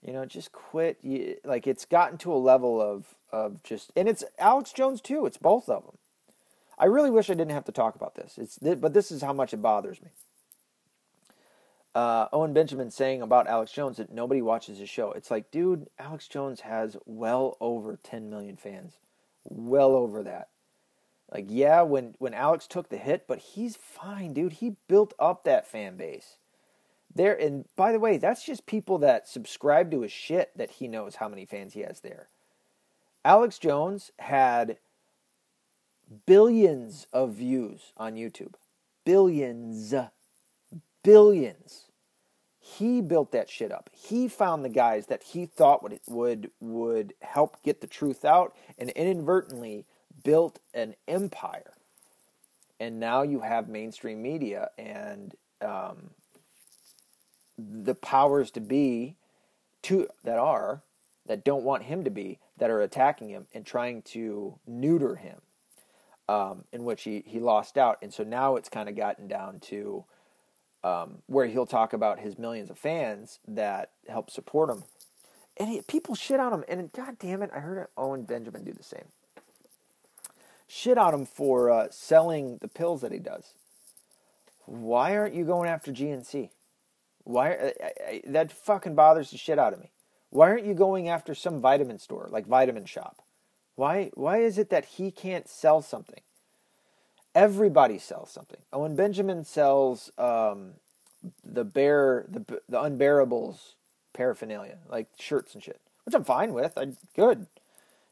[0.02, 4.10] you know, just quit." You, like it's gotten to a level of of just, and
[4.10, 5.26] it's Alex Jones too.
[5.26, 5.98] It's both of them.
[6.78, 8.38] I really wish I didn't have to talk about this.
[8.38, 10.10] It's but this is how much it bothers me
[11.96, 15.14] uh, Owen Benjamin saying about Alex Jones that nobody watches his show.
[15.14, 18.98] It's like, dude, Alex Jones has well over 10 million fans.
[19.46, 20.50] Well over that.
[21.32, 24.54] Like, yeah, when, when Alex took the hit, but he's fine, dude.
[24.54, 26.38] He built up that fan base.
[27.14, 30.90] There and by the way, that's just people that subscribe to his shit that he
[30.90, 32.28] knows how many fans he has there.
[33.24, 34.78] Alex Jones had
[36.26, 38.56] billions of views on YouTube.
[39.06, 39.94] Billions.
[41.04, 41.85] Billions
[42.66, 43.92] he built that shit up.
[43.94, 48.56] He found the guys that he thought would would would help get the truth out,
[48.80, 49.86] and inadvertently
[50.24, 51.74] built an empire.
[52.80, 56.10] And now you have mainstream media and um,
[57.58, 59.16] the powers to be,
[59.84, 60.82] to that are
[61.28, 65.42] that don't want him to be that are attacking him and trying to neuter him.
[66.28, 69.60] Um, in which he he lost out, and so now it's kind of gotten down
[69.60, 70.06] to
[70.86, 74.84] um, where he'll talk about his millions of fans that help support him.
[75.58, 76.64] And he, people shit on him.
[76.68, 79.06] And god damn it, I heard Owen Benjamin do the same.
[80.68, 83.56] Shit on him for uh, selling the pills that he does.
[84.66, 86.50] Why aren't you going after GNC?
[87.24, 87.74] Why I,
[88.08, 89.90] I, that fucking bothers the shit out of me.
[90.30, 93.24] Why aren't you going after some vitamin store like Vitamin Shoppe?
[93.76, 96.22] Why why is it that he can't sell something?
[97.36, 98.60] Everybody sells something.
[98.72, 100.72] Owen Benjamin sells um,
[101.44, 103.76] the bear, the the unbearables
[104.14, 106.78] paraphernalia, like shirts and shit, which I'm fine with.
[106.78, 107.48] I good.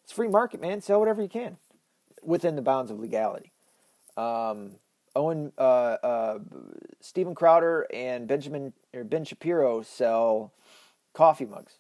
[0.04, 0.82] It's free market, man.
[0.82, 1.58] Sell whatever you can
[2.22, 3.52] within the bounds of legality.
[4.18, 4.74] Um,
[5.16, 5.62] Owen, uh,
[6.04, 6.40] uh,
[7.00, 10.54] Steven Crowder, and Benjamin or Ben Shapiro sell
[11.14, 11.74] coffee mugs.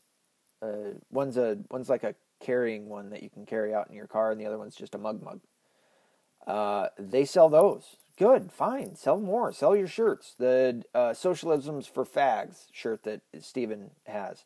[0.62, 4.08] Uh, one's a one's like a carrying one that you can carry out in your
[4.08, 5.42] car, and the other one's just a mug mug.
[6.46, 7.98] Uh, they sell those.
[8.18, 8.96] Good, fine.
[8.96, 9.52] Sell more.
[9.52, 10.36] Sell your shirts.
[10.38, 14.44] The uh, Socialism's for Fags shirt that Steven has.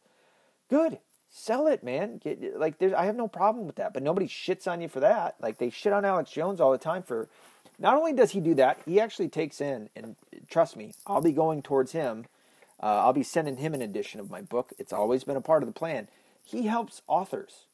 [0.69, 0.99] Good.
[1.29, 2.19] Sell it, man.
[2.23, 3.93] Get, like, I have no problem with that.
[3.93, 5.35] But nobody shits on you for that.
[5.41, 7.27] Like, they shit on Alex Jones all the time for.
[7.77, 10.15] Not only does he do that, he actually takes in, and
[10.49, 12.25] trust me, I'll be going towards him.
[12.81, 14.73] Uh, I'll be sending him an edition of my book.
[14.79, 16.07] It's always been a part of the plan.
[16.43, 17.67] He helps authors.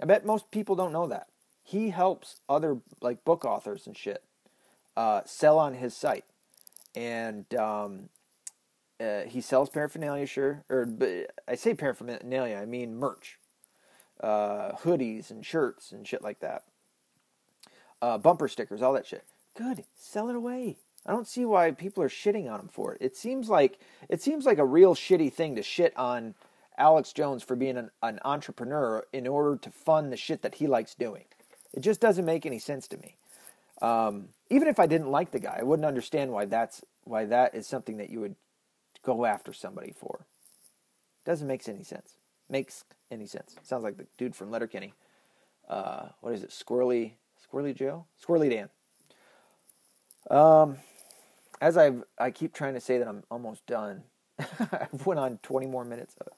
[0.00, 1.28] I bet most people don't know that
[1.66, 4.22] he helps other like book authors and shit
[4.96, 6.24] uh, sell on his site,
[6.94, 8.08] and um,
[9.00, 10.26] uh, he sells paraphernalia.
[10.26, 10.88] Sure, or
[11.48, 13.40] I say paraphernalia, I mean merch,
[14.22, 16.62] uh, hoodies and shirts and shit like that,
[18.00, 19.24] uh, bumper stickers, all that shit.
[19.56, 20.76] Good, sell it away.
[21.04, 22.98] I don't see why people are shitting on him for it.
[23.00, 26.36] It seems like it seems like a real shitty thing to shit on
[26.78, 30.68] Alex Jones for being an, an entrepreneur in order to fund the shit that he
[30.68, 31.24] likes doing.
[31.76, 33.16] It just doesn't make any sense to me.
[33.82, 37.54] Um, even if I didn't like the guy, I wouldn't understand why that's why that
[37.54, 38.34] is something that you would
[39.02, 40.24] go after somebody for.
[41.26, 42.14] Doesn't make any sense.
[42.48, 43.56] Makes any sense.
[43.62, 44.94] Sounds like the dude from Letterkenny.
[45.68, 46.50] Uh, what is it?
[46.50, 47.12] Squirrely,
[47.44, 48.68] Squirrely Joe, Squirrely Dan.
[50.30, 50.78] Um,
[51.60, 54.04] as I I keep trying to say that I'm almost done.
[54.38, 56.32] I've went on 20 more minutes of it.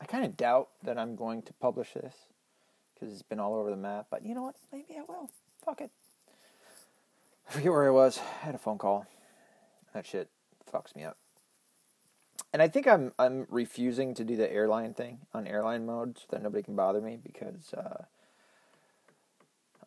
[0.00, 2.14] I kind of doubt that I'm going to publish this
[3.02, 4.06] because it's been all over the map.
[4.10, 4.54] But you know what?
[4.72, 5.28] Maybe I will.
[5.64, 5.90] Fuck it.
[7.48, 8.18] I forget where I was.
[8.18, 9.06] I had a phone call.
[9.92, 10.28] That shit
[10.72, 11.16] fucks me up.
[12.52, 16.24] And I think I'm I'm refusing to do the airline thing on airline mode so
[16.30, 18.04] that nobody can bother me because uh,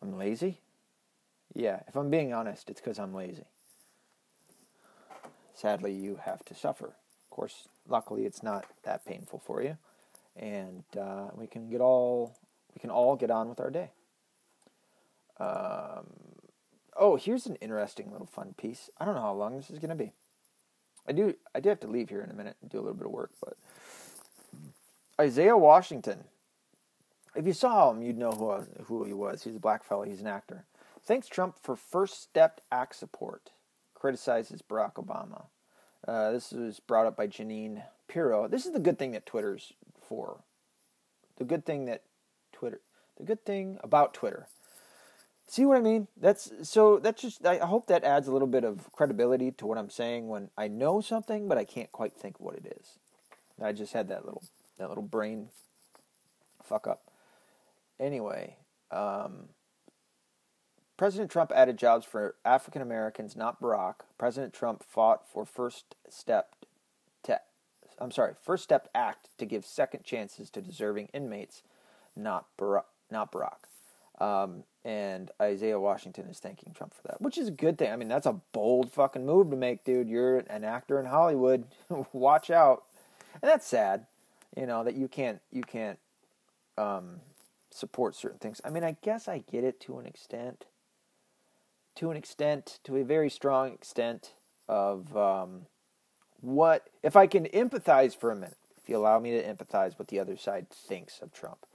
[0.02, 0.60] I'm lazy.
[1.54, 3.46] Yeah, if I'm being honest, it's because I'm lazy.
[5.54, 6.86] Sadly, you have to suffer.
[6.86, 9.78] Of course, luckily, it's not that painful for you,
[10.36, 12.36] and uh, we can get all
[12.76, 13.90] we can all get on with our day.
[15.40, 16.06] Um,
[16.94, 18.90] oh, here's an interesting little fun piece.
[19.00, 20.12] I don't know how long this is going to be.
[21.08, 22.94] I do I do have to leave here in a minute and do a little
[22.94, 23.56] bit of work, but
[25.18, 26.24] Isaiah Washington.
[27.34, 29.44] If you saw him, you'd know who who he was.
[29.44, 30.02] He's a black fellow.
[30.02, 30.66] He's an actor.
[31.02, 33.52] Thanks Trump for first step act support.
[33.94, 35.46] Criticizes Barack Obama.
[36.06, 38.48] Uh, this was brought up by Jeanine Pirro.
[38.48, 40.40] This is the good thing that Twitter's for.
[41.38, 42.02] The good thing that
[42.56, 42.80] Twitter.
[43.16, 44.48] The good thing about Twitter
[45.48, 46.08] See what I mean?
[46.16, 49.78] That's so that's just I hope that adds a little bit of credibility to what
[49.78, 52.98] I'm saying when I know something but I can't quite think what it is.
[53.62, 54.42] I just had that little
[54.78, 55.50] that little brain
[56.62, 57.10] fuck up.
[57.98, 58.56] Anyway,
[58.90, 59.50] um,
[60.96, 64.00] President Trump added jobs for African Americans, not Barack.
[64.18, 66.56] President Trump fought for first step
[67.22, 67.40] to
[68.00, 71.62] I'm sorry, first step act to give second chances to deserving inmates,
[72.16, 73.66] not Barack, not Barack.
[74.18, 77.92] Um, and Isaiah Washington is thanking Trump for that, which is a good thing.
[77.92, 80.08] I mean, that's a bold fucking move to make, dude.
[80.08, 81.64] You're an actor in Hollywood.
[82.12, 82.84] Watch out.
[83.42, 84.06] And that's sad,
[84.56, 85.98] you know, that you can't you can't
[86.78, 87.20] um,
[87.70, 88.60] support certain things.
[88.64, 90.66] I mean, I guess I get it to an extent.
[91.96, 94.34] To an extent, to a very strong extent
[94.68, 95.66] of um,
[96.40, 98.56] what if I can empathize for a minute.
[98.76, 101.66] If you allow me to empathize what the other side thinks of Trump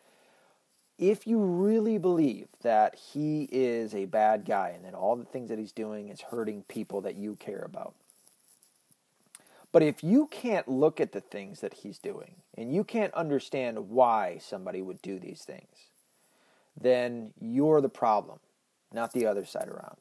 [0.97, 5.49] if you really believe that he is a bad guy and that all the things
[5.49, 7.95] that he's doing is hurting people that you care about,
[9.71, 13.89] but if you can't look at the things that he's doing and you can't understand
[13.89, 15.89] why somebody would do these things,
[16.79, 18.39] then you're the problem,
[18.93, 19.97] not the other side around.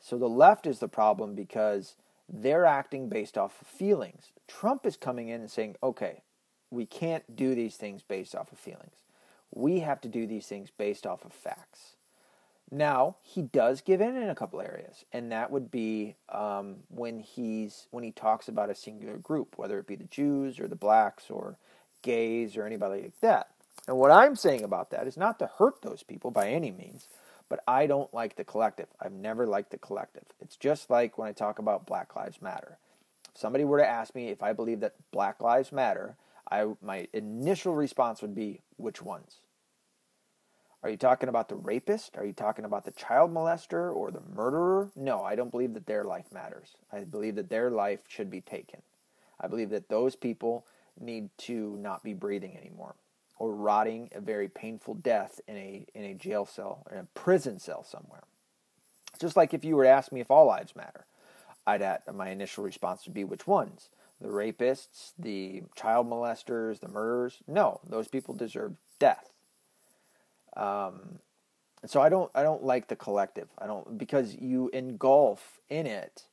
[0.00, 1.96] So the left is the problem because
[2.28, 4.30] they're acting based off of feelings.
[4.46, 6.22] Trump is coming in and saying, okay,
[6.70, 9.03] we can't do these things based off of feelings.
[9.54, 11.94] We have to do these things based off of facts.
[12.70, 17.20] Now he does give in in a couple areas, and that would be um, when
[17.20, 20.74] he's when he talks about a singular group, whether it be the Jews or the
[20.74, 21.56] blacks or
[22.02, 23.48] gays or anybody like that.
[23.86, 27.06] And what I'm saying about that is not to hurt those people by any means,
[27.48, 28.88] but I don't like the collective.
[29.00, 30.24] I've never liked the collective.
[30.40, 32.78] It's just like when I talk about Black Lives Matter.
[33.32, 36.16] If somebody were to ask me if I believe that Black Lives Matter,
[36.50, 39.38] I my initial response would be which ones?
[40.84, 42.14] Are you talking about the rapist?
[42.18, 44.90] Are you talking about the child molester or the murderer?
[44.94, 46.76] No, I don't believe that their life matters.
[46.92, 48.82] I believe that their life should be taken.
[49.40, 50.66] I believe that those people
[51.00, 52.96] need to not be breathing anymore
[53.38, 57.18] or rotting a very painful death in a in a jail cell or in a
[57.18, 58.24] prison cell somewhere.
[59.18, 61.06] Just like if you were to ask me if all lives matter,
[61.66, 61.82] I'd
[62.12, 63.88] my initial response would be which ones?
[64.20, 67.38] The rapists, the child molesters, the murderers?
[67.46, 69.33] No, those people deserve death.
[70.56, 71.18] Um,
[71.86, 73.48] so I don't I don't like the collective.
[73.58, 76.24] I don't because you engulf in it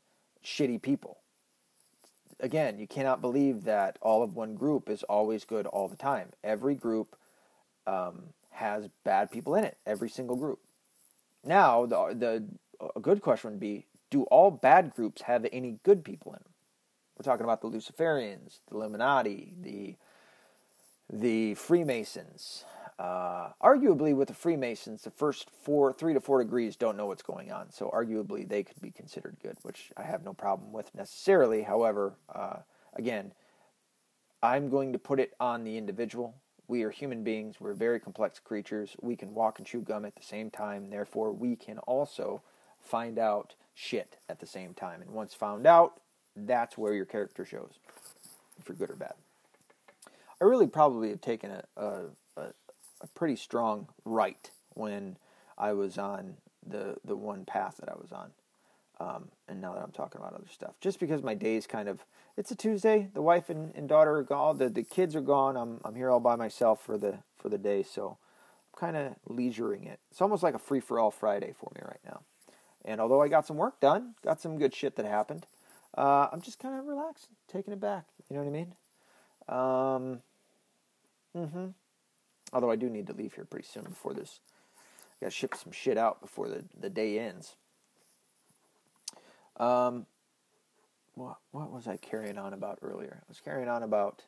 [0.43, 1.19] shitty people.
[2.39, 6.29] Again, you cannot believe that all of one group is always good all the time.
[6.43, 7.15] Every group
[7.85, 9.77] um, has bad people in it.
[9.85, 10.59] Every single group.
[11.43, 16.03] Now, the the a good question would be: Do all bad groups have any good
[16.03, 16.53] people in them?
[17.17, 19.95] We're talking about the Luciferians, the Illuminati, the
[21.11, 22.63] the Freemasons,
[23.01, 27.23] uh, arguably, with the Freemasons, the first four, three to four degrees don't know what's
[27.23, 27.71] going on.
[27.71, 31.63] So, arguably, they could be considered good, which I have no problem with necessarily.
[31.63, 32.57] However, uh,
[32.93, 33.33] again,
[34.43, 36.35] I'm going to put it on the individual.
[36.67, 37.55] We are human beings.
[37.59, 38.95] We're very complex creatures.
[39.01, 40.91] We can walk and chew gum at the same time.
[40.91, 42.43] Therefore, we can also
[42.79, 45.01] find out shit at the same time.
[45.01, 46.01] And once found out,
[46.35, 47.79] that's where your character shows,
[48.59, 49.15] if you're good or bad.
[50.39, 52.01] I really probably have taken a, a,
[52.37, 52.53] a
[53.01, 55.17] a pretty strong right when
[55.57, 56.35] I was on
[56.65, 58.31] the the one path that I was on.
[58.99, 62.05] Um, and now that I'm talking about other stuff, just because my days kind of
[62.37, 65.57] it's a Tuesday, the wife and, and daughter are gone, the, the kids are gone.
[65.57, 68.17] I'm I'm here all by myself for the for the day, so
[68.73, 69.99] I'm kind of leisuring it.
[70.11, 72.21] It's almost like a free for all Friday for me right now.
[72.85, 75.45] And although I got some work done, got some good shit that happened,
[75.97, 78.05] uh, I'm just kind of relaxing, taking it back.
[78.29, 78.73] You know what I mean?
[79.49, 80.21] Um,
[81.35, 81.67] mm-hmm.
[82.53, 84.39] Although I do need to leave here pretty soon before this.
[84.77, 87.55] I gotta ship some shit out before the, the day ends.
[89.57, 90.05] Um,
[91.15, 93.19] what what was I carrying on about earlier?
[93.21, 94.23] I was carrying on about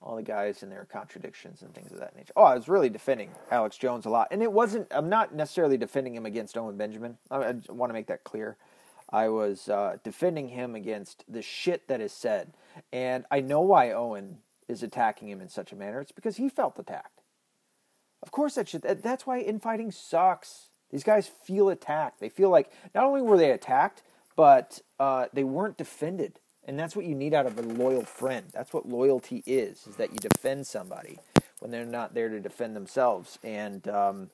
[0.00, 2.32] all the guys and their contradictions and things of that nature.
[2.36, 4.88] Oh, I was really defending Alex Jones a lot, and it wasn't.
[4.90, 7.18] I'm not necessarily defending him against Owen Benjamin.
[7.30, 8.56] I, I want to make that clear.
[9.10, 12.54] I was uh, defending him against the shit that is said,
[12.92, 14.38] and I know why Owen
[14.68, 16.00] is attacking him in such a manner.
[16.00, 17.21] It's because he felt attacked.
[18.22, 18.82] Of course, that should.
[18.82, 20.68] That's why infighting sucks.
[20.90, 22.20] These guys feel attacked.
[22.20, 24.02] They feel like not only were they attacked,
[24.36, 26.38] but uh, they weren't defended.
[26.64, 28.46] And that's what you need out of a loyal friend.
[28.52, 31.18] That's what loyalty is: is that you defend somebody
[31.58, 33.38] when they're not there to defend themselves.
[33.42, 34.30] And um,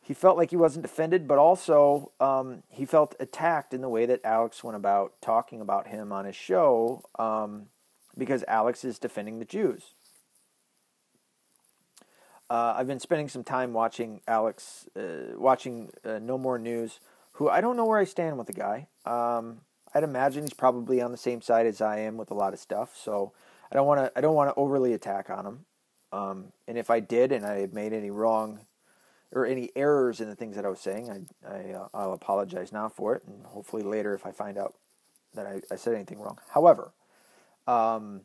[0.00, 4.06] he felt like he wasn't defended, but also um, he felt attacked in the way
[4.06, 7.66] that Alex went about talking about him on his show, um,
[8.16, 9.92] because Alex is defending the Jews.
[12.50, 16.98] Uh, I've been spending some time watching Alex, uh, watching uh, No More News,
[17.32, 18.88] who I don't know where I stand with the guy.
[19.04, 19.60] Um,
[19.94, 22.58] I'd imagine he's probably on the same side as I am with a lot of
[22.58, 23.32] stuff, so
[23.70, 24.12] I don't want to.
[24.16, 25.64] I don't want to overly attack on him.
[26.10, 28.60] Um, and if I did, and I made any wrong
[29.32, 32.72] or any errors in the things that I was saying, I, I uh, I'll apologize
[32.72, 34.74] now for it, and hopefully later if I find out
[35.34, 36.38] that I, I said anything wrong.
[36.50, 36.92] However,
[37.66, 38.22] um,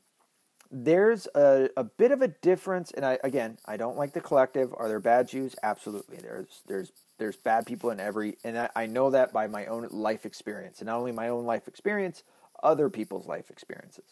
[0.74, 4.74] there's a, a bit of a difference, and I again I don't like the collective.
[4.76, 5.56] Are there bad Jews?
[5.62, 6.18] Absolutely.
[6.18, 9.88] There's there's there's bad people in every, and I, I know that by my own
[9.92, 12.24] life experience, and not only my own life experience,
[12.64, 14.06] other people's life experiences,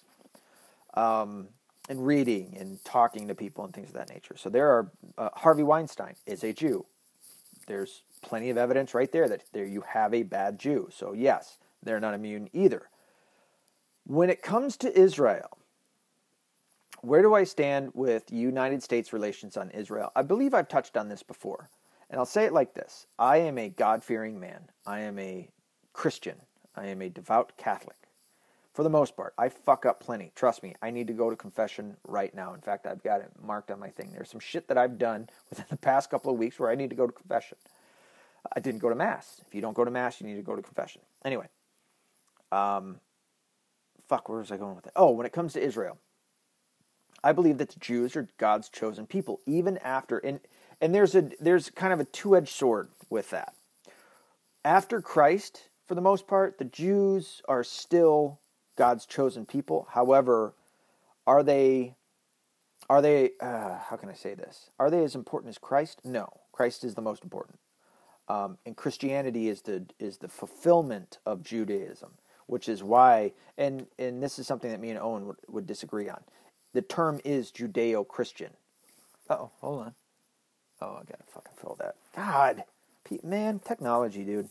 [0.93, 1.47] um,
[1.89, 4.36] and reading and talking to people and things of that nature.
[4.38, 6.86] So there are uh, Harvey Weinstein is a Jew.
[7.66, 10.89] There's plenty of evidence right there that there you have a bad Jew.
[10.93, 12.88] So yes, they're not immune either.
[14.05, 15.57] When it comes to Israel
[17.02, 20.12] where do I stand with United States relations on Israel?
[20.16, 21.70] I believe I've touched on this before.
[22.10, 24.70] And I'll say it like this I am a God fearing man.
[24.86, 25.49] I am a
[25.93, 26.36] Christian.
[26.76, 27.97] I am a devout Catholic.
[28.74, 30.32] For the most part, I fuck up plenty.
[30.34, 32.54] Trust me, I need to go to confession right now.
[32.54, 34.12] In fact, I've got it marked on my thing.
[34.14, 36.89] There's some shit that I've done within the past couple of weeks where I need
[36.89, 37.58] to go to confession.
[38.56, 39.41] I didn't go to Mass.
[39.45, 41.02] If you don't go to Mass, you need to go to confession.
[41.24, 41.47] Anyway,
[42.52, 42.99] um,
[44.08, 44.93] fuck, where was I going with that?
[44.95, 45.97] Oh, when it comes to Israel,
[47.24, 50.39] I believe that the Jews are God's chosen people, even after and
[50.80, 53.53] and there's a there's kind of a two-edged sword with that.
[54.63, 58.39] After Christ, for the most part, the Jews are still
[58.78, 59.88] God's chosen people.
[59.91, 60.53] However,
[61.28, 61.95] are they
[62.89, 64.69] are they uh, how can I say this?
[64.80, 66.01] Are they as important as Christ?
[66.03, 67.59] No, Christ is the most important.
[68.28, 72.11] Um, and Christianity is the is the fulfillment of Judaism,
[72.47, 76.09] which is why and and this is something that me and Owen would, would disagree
[76.09, 76.24] on
[76.74, 78.51] the term is Judeo Christian.
[79.30, 79.95] Oh, hold on.
[80.82, 81.95] Oh, I gotta fucking fill that.
[82.15, 82.63] God,
[83.03, 84.49] Pete, man, technology, dude.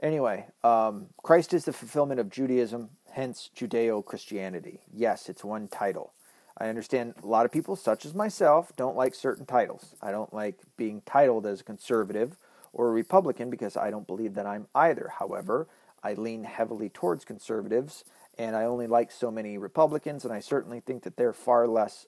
[0.00, 4.80] Anyway, um, Christ is the fulfillment of Judaism, hence Judeo Christianity.
[4.92, 6.12] Yes, it's one title.
[6.56, 9.94] I understand a lot of people, such as myself, don't like certain titles.
[10.02, 12.36] I don't like being titled as a conservative
[12.72, 15.12] or a Republican because I don't believe that I'm either.
[15.18, 15.68] However,
[16.02, 18.04] I lean heavily towards conservatives
[18.38, 22.06] and I only like so many Republicans, and I certainly think that they're far less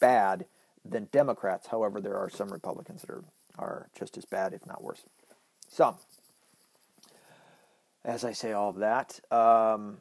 [0.00, 0.46] bad
[0.84, 1.66] than Democrats.
[1.66, 3.24] However, there are some Republicans that are,
[3.58, 5.02] are just as bad, if not worse.
[5.68, 5.96] Some.
[8.04, 10.00] As I say all of that, um,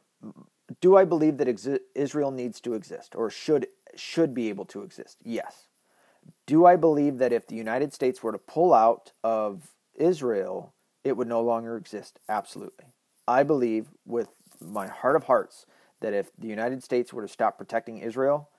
[0.80, 4.84] do I believe that exi- Israel needs to exist or should should be able to
[4.84, 5.18] exist?
[5.24, 5.68] Yes.
[6.46, 11.18] Do I believe that if the United States were to pull out of Israel, it
[11.18, 12.20] would no longer exist?
[12.30, 12.86] Absolutely.
[13.28, 14.30] I believe with
[14.62, 15.66] my heart of hearts
[16.00, 18.50] that if the United States were to stop protecting Israel,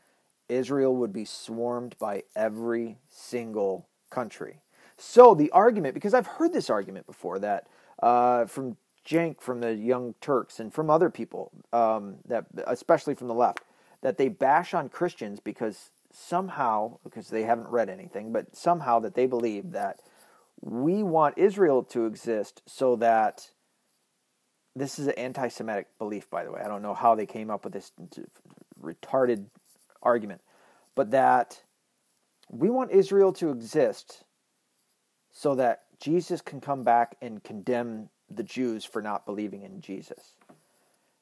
[0.49, 4.61] Israel would be swarmed by every single country.
[4.96, 7.68] So the argument, because I've heard this argument before, that
[8.03, 8.76] uh, from
[9.07, 13.61] Cenk, from the Young Turks, and from other people, um, that especially from the left,
[14.03, 19.14] that they bash on Christians because somehow, because they haven't read anything, but somehow that
[19.14, 20.01] they believe that
[20.61, 23.51] we want Israel to exist so that
[24.81, 26.61] this is an anti Semitic belief, by the way.
[26.64, 27.93] I don't know how they came up with this
[28.83, 29.47] retarded
[30.03, 30.41] argument,
[30.95, 31.62] but that
[32.51, 34.24] we want Israel to exist
[35.31, 40.35] so that Jesus can come back and condemn the Jews for not believing in Jesus.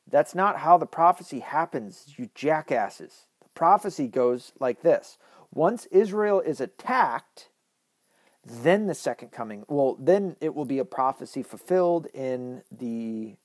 [0.08, 3.26] That's not how the prophecy happens, you jackasses.
[3.42, 5.18] The prophecy goes like this
[5.52, 7.50] Once Israel is attacked,
[8.44, 13.36] then the second coming, well, then it will be a prophecy fulfilled in the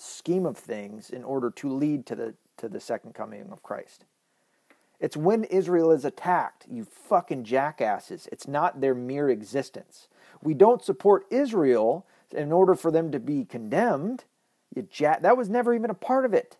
[0.00, 4.04] scheme of things in order to lead to the to the second coming of Christ.
[5.00, 8.28] It's when Israel is attacked, you fucking jackasses.
[8.30, 10.08] It's not their mere existence.
[10.42, 14.24] We don't support Israel in order for them to be condemned.
[14.74, 16.58] You ja- that was never even a part of it.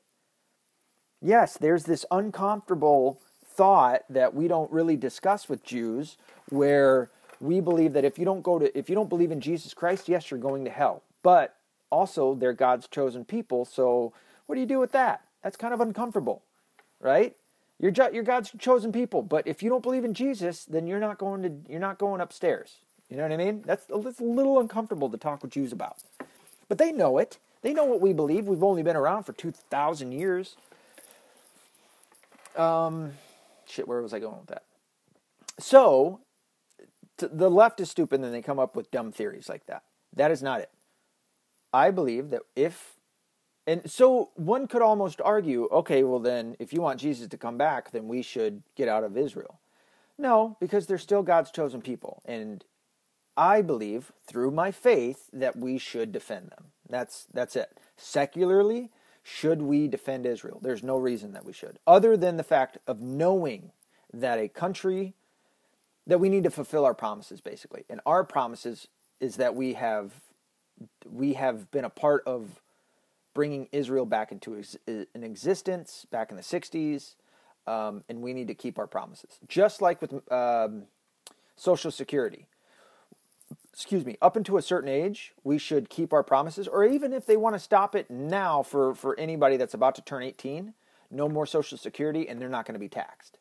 [1.20, 6.16] Yes, there's this uncomfortable thought that we don't really discuss with Jews
[6.48, 7.10] where
[7.40, 10.08] we believe that if you don't go to if you don't believe in Jesus Christ,
[10.08, 11.02] yes, you're going to hell.
[11.22, 11.56] But
[11.90, 14.12] also they're God's chosen people, so
[14.46, 15.22] what do you do with that?
[15.42, 16.42] That's kind of uncomfortable,
[17.00, 17.36] right?
[17.78, 21.18] You're you're God's chosen people, but if you don't believe in Jesus, then you're not
[21.18, 22.76] going to you're not going upstairs.
[23.08, 23.62] You know what I mean?
[23.64, 25.96] That's it's a little uncomfortable to talk with Jews about.
[26.68, 27.38] But they know it.
[27.62, 28.46] They know what we believe.
[28.46, 30.56] We've only been around for 2000 years.
[32.56, 33.12] Um
[33.66, 34.64] shit, where was I going with that?
[35.58, 36.20] So,
[37.18, 39.82] the left is stupid and they come up with dumb theories like that.
[40.14, 40.70] That is not it.
[41.72, 42.96] I believe that if
[43.66, 47.58] and so one could almost argue, okay, well then if you want Jesus to come
[47.58, 49.60] back, then we should get out of Israel.
[50.18, 52.64] No, because they're still God's chosen people and
[53.36, 56.66] I believe through my faith that we should defend them.
[56.88, 57.78] That's that's it.
[57.96, 58.90] Secularly,
[59.22, 60.58] should we defend Israel?
[60.60, 63.72] There's no reason that we should, other than the fact of knowing
[64.12, 65.14] that a country
[66.06, 67.84] that we need to fulfill our promises basically.
[67.88, 68.88] And our promises
[69.20, 70.12] is that we have
[71.08, 72.60] we have been a part of
[73.34, 77.14] bringing Israel back into ex- an existence back in the 60s,
[77.66, 79.38] um, and we need to keep our promises.
[79.48, 80.84] Just like with um,
[81.56, 82.46] Social Security.
[83.72, 87.26] Excuse me, up until a certain age, we should keep our promises, or even if
[87.26, 90.74] they want to stop it now for, for anybody that's about to turn 18,
[91.10, 93.38] no more Social Security, and they're not going to be taxed.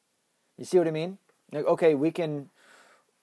[0.57, 1.17] You see what I mean?
[1.51, 2.49] Like, okay, we can,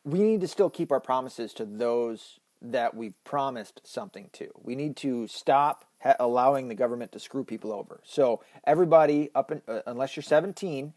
[0.04, 4.48] we need to still keep our promises to those that we've promised something to.
[4.62, 8.00] We need to stop ha- allowing the government to screw people over.
[8.04, 10.92] So everybody up in, uh, unless you're 17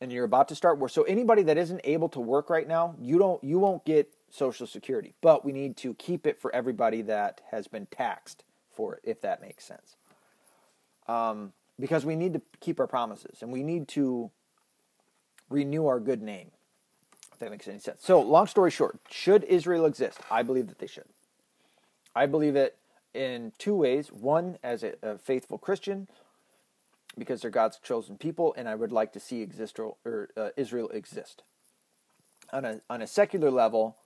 [0.00, 0.90] and you're about to start work.
[0.90, 4.66] So anybody that isn't able to work right now, you don't you won't get social
[4.66, 5.14] security.
[5.20, 9.20] But we need to keep it for everybody that has been taxed for it if
[9.20, 9.96] that makes sense.
[11.06, 14.30] Um, because we need to keep our promises and we need to
[15.50, 16.50] renew our good name
[17.42, 18.02] that makes any sense.
[18.02, 20.18] So, long story short, should Israel exist?
[20.30, 21.04] I believe that they should.
[22.14, 22.76] I believe it
[23.14, 24.12] in two ways.
[24.12, 26.08] One, as a, a faithful Christian,
[27.18, 30.48] because they're God's chosen people, and I would like to see exist or, or uh,
[30.56, 31.42] Israel exist.
[32.52, 33.96] On a on a secular level,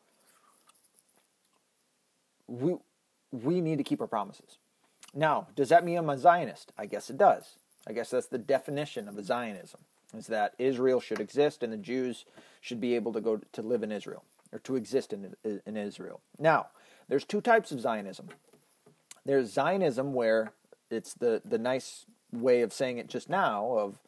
[2.46, 2.76] we
[3.32, 4.58] we need to keep our promises.
[5.14, 6.72] Now, does that mean I'm a Zionist?
[6.76, 7.54] I guess it does.
[7.86, 9.80] I guess that's the definition of a Zionism
[10.14, 12.24] is that Israel should exist and the Jews
[12.60, 16.20] should be able to go to live in Israel or to exist in, in Israel.
[16.38, 16.68] Now,
[17.08, 18.28] there's two types of Zionism.
[19.24, 20.52] There's Zionism where
[20.90, 23.98] it's the, the nice way of saying it just now of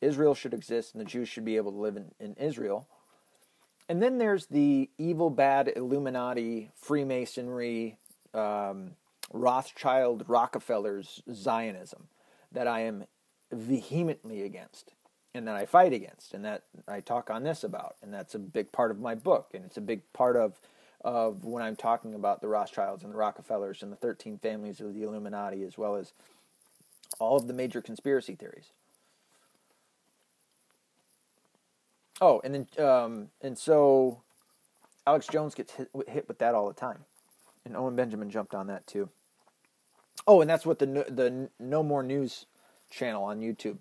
[0.00, 2.88] Israel should exist and the Jews should be able to live in, in Israel.
[3.88, 7.96] And then there's the evil, bad Illuminati, Freemasonry,
[8.34, 8.92] um,
[9.32, 12.08] Rothschild, Rockefeller's Zionism
[12.52, 13.04] that I am
[13.52, 14.92] vehemently against
[15.36, 17.96] and that I fight against and that I talk on this about.
[18.02, 19.50] And that's a big part of my book.
[19.54, 20.58] And it's a big part of,
[21.02, 24.94] of when I'm talking about the Rothschilds and the Rockefellers and the 13 families of
[24.94, 26.12] the Illuminati, as well as
[27.18, 28.70] all of the major conspiracy theories.
[32.20, 34.22] Oh, and then, um, and so
[35.06, 37.04] Alex Jones gets hit, hit with that all the time.
[37.64, 39.10] And Owen Benjamin jumped on that too.
[40.26, 42.46] Oh, and that's what the the No More News
[42.90, 43.78] channel on YouTube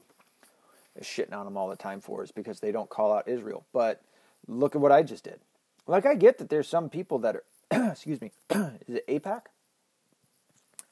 [1.01, 3.65] shitting on them all the time for is because they don't call out Israel.
[3.73, 4.01] But
[4.47, 5.39] look at what I just did.
[5.88, 7.43] Like I get that there's some people that are
[7.91, 9.41] excuse me, is it AIPAC?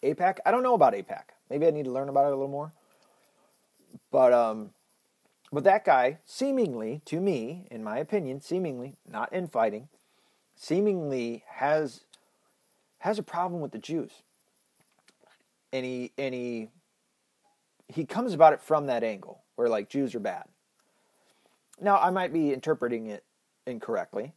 [0.04, 0.38] AIPAC?
[0.46, 1.24] I don't know about AIPAC.
[1.50, 2.72] Maybe I need to learn about it a little more.
[4.12, 4.72] But um
[5.52, 9.88] but that guy seemingly to me, in my opinion, seemingly not infighting,
[10.56, 12.02] seemingly has
[13.00, 14.12] has a problem with the Jews.
[15.72, 16.70] And he and he
[17.88, 20.46] he comes about it from that angle where like Jews are bad.
[21.82, 23.24] Now, I might be interpreting it
[23.66, 24.34] incorrectly,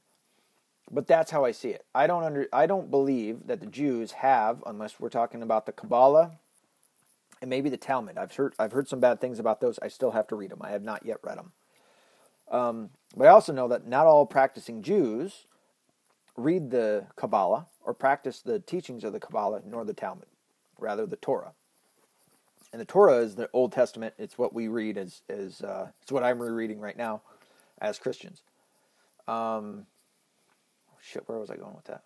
[0.90, 1.84] but that's how I see it.
[1.94, 5.72] I don't under I don't believe that the Jews have unless we're talking about the
[5.72, 6.32] Kabbalah
[7.40, 8.16] and maybe the Talmud.
[8.18, 9.78] I've heard I've heard some bad things about those.
[9.80, 10.60] I still have to read them.
[10.62, 11.52] I have not yet read them.
[12.51, 15.47] Um, but I also know that not all practicing Jews
[16.36, 20.26] read the Kabbalah or practice the teachings of the Kabbalah nor the Talmud,
[20.78, 21.52] rather the Torah
[22.77, 24.12] and the Torah is the Old Testament.
[24.19, 27.23] It's what we read as as uh, it's what I'm rereading right now
[27.81, 28.43] as Christians.
[29.27, 29.86] Um,
[31.01, 32.03] shit, where was I going with that?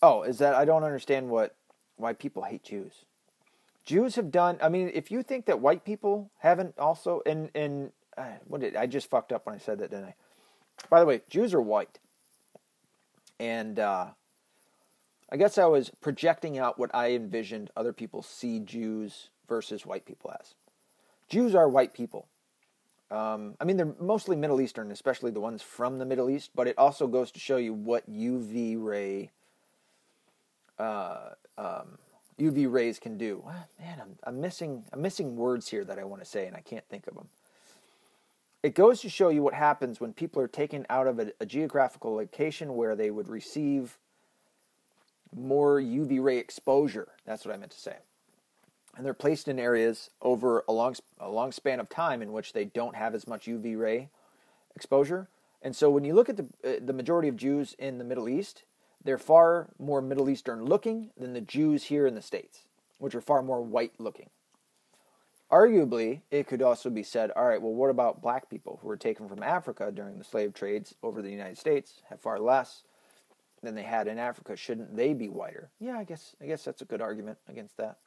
[0.00, 1.54] Oh, is that I don't understand what
[1.96, 3.04] why people hate Jews.
[3.84, 4.56] Jews have done.
[4.62, 8.74] I mean, if you think that white people haven't also, and and uh, what did
[8.74, 10.14] I just fucked up when I said that, didn't I?
[10.88, 11.98] By the way, Jews are white,
[13.38, 14.06] and uh,
[15.30, 20.06] I guess I was projecting out what I envisioned other people see Jews versus white
[20.06, 20.54] people as.
[21.28, 22.26] Jews are white people.
[23.10, 26.66] Um, I mean, they're mostly Middle Eastern, especially the ones from the Middle East, but
[26.66, 29.30] it also goes to show you what UV ray
[30.78, 31.98] uh, um,
[32.38, 33.42] UV rays can do.
[33.80, 36.60] Man, I'm, I'm missing I'm missing words here that I want to say, and I
[36.60, 37.28] can't think of them.
[38.62, 41.46] It goes to show you what happens when people are taken out of a, a
[41.46, 43.98] geographical location where they would receive
[45.34, 47.08] more UV ray exposure.
[47.26, 47.96] That's what I meant to say.
[48.96, 52.52] And they're placed in areas over a long, a long span of time in which
[52.52, 54.08] they don't have as much UV ray
[54.74, 55.28] exposure.
[55.62, 58.28] And so when you look at the, uh, the majority of Jews in the Middle
[58.28, 58.64] East,
[59.04, 62.62] they're far more Middle Eastern looking than the Jews here in the States,
[62.98, 64.30] which are far more white looking.
[65.50, 68.98] Arguably, it could also be said, all right, well, what about black people who were
[68.98, 72.82] taken from Africa during the slave trades over the United States, have far less
[73.62, 74.56] than they had in Africa?
[74.56, 75.70] Shouldn't they be whiter?
[75.80, 77.98] Yeah, I guess I guess that's a good argument against that.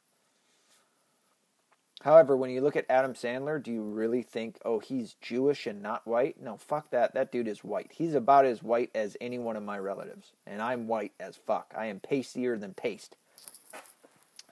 [2.02, 5.80] However, when you look at Adam Sandler, do you really think, oh, he's Jewish and
[5.80, 6.40] not white?
[6.42, 7.14] No, fuck that.
[7.14, 7.92] That dude is white.
[7.94, 10.32] He's about as white as any one of my relatives.
[10.44, 11.72] And I'm white as fuck.
[11.76, 13.14] I am pastier than paste.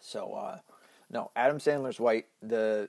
[0.01, 0.59] So, uh,
[1.11, 2.27] no, Adam Sandler's white.
[2.41, 2.89] The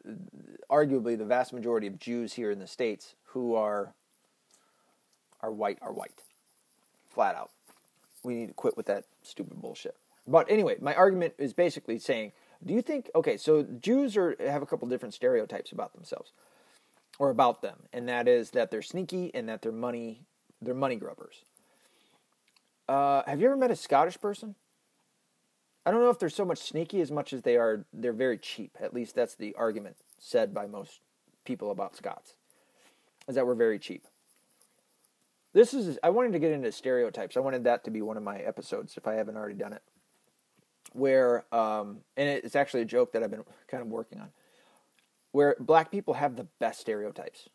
[0.70, 3.94] arguably the vast majority of Jews here in the states who are
[5.42, 6.22] are white are white,
[7.10, 7.50] flat out.
[8.23, 9.95] We need to quit with that stupid bullshit.
[10.27, 12.31] But anyway, my argument is basically saying
[12.64, 16.31] do you think okay, so Jews are have a couple different stereotypes about themselves
[17.18, 20.22] or about them, and that is that they're sneaky and that they're money
[20.61, 21.43] they're money grubbers.
[22.88, 24.56] Uh, have you ever met a Scottish person?
[25.85, 28.38] I don't know if they're so much sneaky as much as they are they're very
[28.38, 28.77] cheap.
[28.80, 30.99] At least that's the argument said by most
[31.45, 32.35] people about Scots.
[33.27, 34.06] Is that we're very cheap.
[35.53, 37.36] This is I wanted to get into stereotypes.
[37.36, 39.82] I wanted that to be one of my episodes if I haven't already done it.
[40.94, 44.30] Where um, and it's actually a joke that I've been kind of working on,
[45.32, 47.48] where black people have the best stereotypes,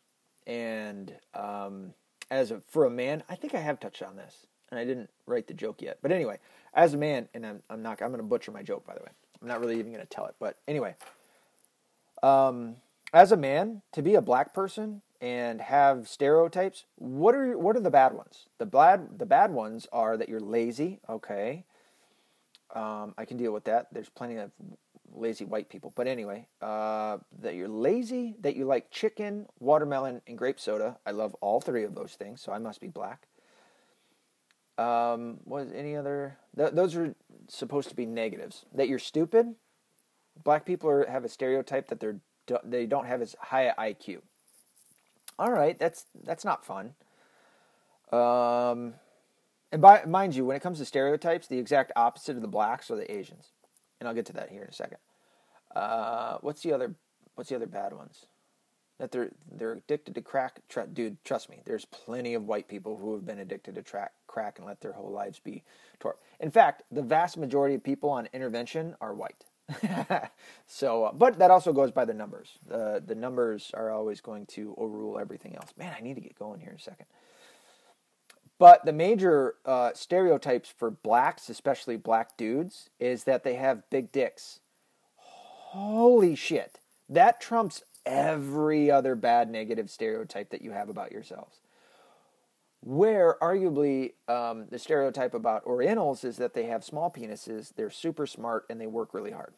[0.47, 1.93] and um,
[2.31, 5.09] as a, for a man, I think I have touched on this, and I didn't
[5.27, 6.39] write the joke yet, but anyway,
[6.73, 9.01] as a man, and I'm, I'm not I'm going to butcher my joke by the
[9.01, 9.11] way,
[9.41, 10.95] I'm not really even going to tell it, but anyway,
[12.23, 12.77] um,
[13.13, 17.81] as a man, to be a black person and have stereotypes, what are what are
[17.81, 18.47] the bad ones?
[18.57, 21.65] The bad the bad ones are that you're lazy, okay
[22.73, 23.87] um, I can deal with that.
[23.91, 24.51] There's plenty of
[25.13, 25.93] lazy white people.
[25.95, 30.97] But anyway, uh, that you're lazy, that you like chicken, watermelon, and grape soda.
[31.05, 33.27] I love all three of those things, so I must be black.
[34.77, 36.37] Um, was any other?
[36.55, 37.15] Th- those are
[37.47, 38.65] supposed to be negatives.
[38.73, 39.55] That you're stupid.
[40.43, 42.19] Black people are, have a stereotype that they're
[42.63, 44.21] they don't have as high IQ.
[45.39, 46.93] All right, that's that's not fun.
[48.11, 48.95] Um,
[49.71, 52.89] and by, mind you, when it comes to stereotypes, the exact opposite of the blacks
[52.89, 53.51] are the Asians,
[53.99, 54.97] and I'll get to that here in a second.
[55.75, 56.95] Uh, what's the other?
[57.35, 58.25] What's the other bad ones?
[58.97, 60.61] That they're they're addicted to crack.
[60.93, 64.57] Dude, trust me, there's plenty of white people who have been addicted to track, crack
[64.57, 65.63] and let their whole lives be
[65.99, 66.15] torn.
[66.39, 69.45] In fact, the vast majority of people on intervention are white.
[70.67, 72.57] so, uh, but that also goes by the numbers.
[72.67, 75.71] The the numbers are always going to overrule everything else.
[75.77, 77.05] Man, I need to get going here in a second.
[78.59, 84.11] But the major uh, stereotypes for blacks, especially black dudes, is that they have big
[84.11, 84.61] dicks.
[85.15, 86.79] Holy shit.
[87.07, 91.59] That trumps every other bad negative stereotype that you have about yourselves.
[92.87, 98.25] Where arguably um, the stereotype about Orientals is that they have small penises, they're super
[98.25, 99.53] smart, and they work really hard.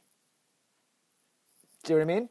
[1.84, 2.30] See what I mean?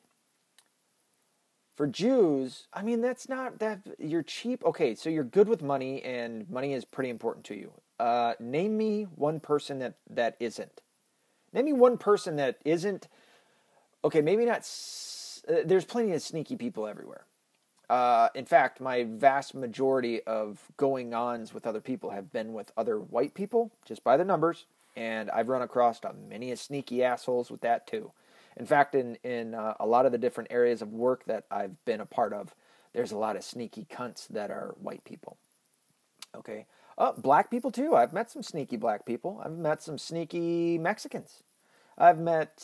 [1.79, 4.65] for Jews, I mean, that's not that you're cheap.
[4.65, 7.71] Okay, so you're good with money, and money is pretty important to you.
[8.01, 10.81] Uh, name me one person that that isn't.
[11.53, 13.07] Name me one person that isn't.
[14.05, 14.69] Okay, maybe not.
[15.49, 17.27] Uh, there's plenty of sneaky people everywhere.
[17.89, 22.71] Uh, in fact, my vast majority of going ons with other people have been with
[22.77, 27.63] other white people, just by the numbers, and I've run across many sneaky assholes with
[27.63, 28.13] that too.
[28.57, 31.83] In fact, in in uh, a lot of the different areas of work that I've
[31.85, 32.55] been a part of,
[32.93, 35.39] there's a lot of sneaky cunts that are white people.
[36.37, 36.67] Okay,
[36.99, 37.95] uh, black people too.
[37.95, 39.41] I've met some sneaky black people.
[39.43, 41.43] I've met some sneaky Mexicans.
[41.97, 42.63] I've met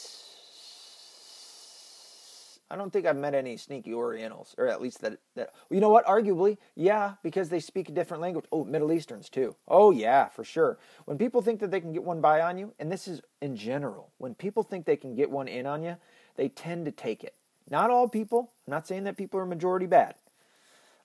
[2.70, 5.52] I don't think I've met any sneaky Orientals, or at least that that.
[5.70, 6.06] You know what?
[6.06, 8.46] Arguably, yeah, because they speak a different language.
[8.50, 9.54] Oh, Middle Easterns too.
[9.68, 10.78] Oh yeah, for sure.
[11.04, 13.56] When people think that they can get one by on you, and this is in
[13.56, 15.96] general, when people think they can get one in on you,
[16.36, 17.34] they tend to take it.
[17.70, 18.50] Not all people.
[18.66, 20.14] I'm not saying that people are majority bad.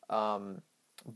[0.09, 0.61] Um,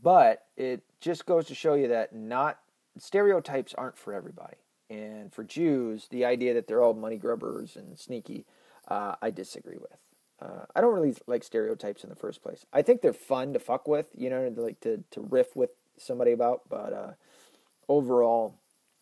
[0.02, 2.60] but it just goes to show you that not
[2.98, 4.56] stereotypes aren't for everybody.
[4.88, 8.46] And for Jews, the idea that they're all money grubbers and sneaky,
[8.88, 9.98] uh, I disagree with.
[10.44, 12.66] Uh, I don't really like stereotypes in the first place.
[12.72, 16.32] I think they're fun to fuck with, you know, like to, to riff with somebody
[16.32, 17.12] about, but uh,
[17.88, 18.56] overall,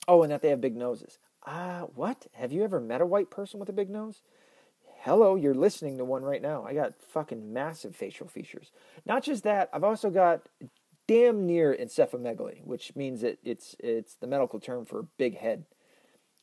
[0.07, 1.19] oh, and that they have big noses.
[1.45, 2.27] Ah, uh, what?
[2.35, 4.23] Have you ever met a white person with a big nose?
[5.01, 6.65] Hello, you're listening to one right now.
[6.65, 8.71] I got fucking massive facial features.
[9.05, 10.49] Not just that, I've also got
[11.09, 15.65] damn near encephalomegalomy, which means that it's it's the medical term for big head.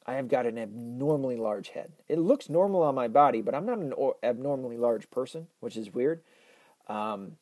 [0.05, 1.91] I have got an abnormally large head.
[2.07, 3.93] It looks normal on my body, but I'm not an
[4.23, 6.21] abnormally large person, which is weird.
[6.88, 7.34] Um,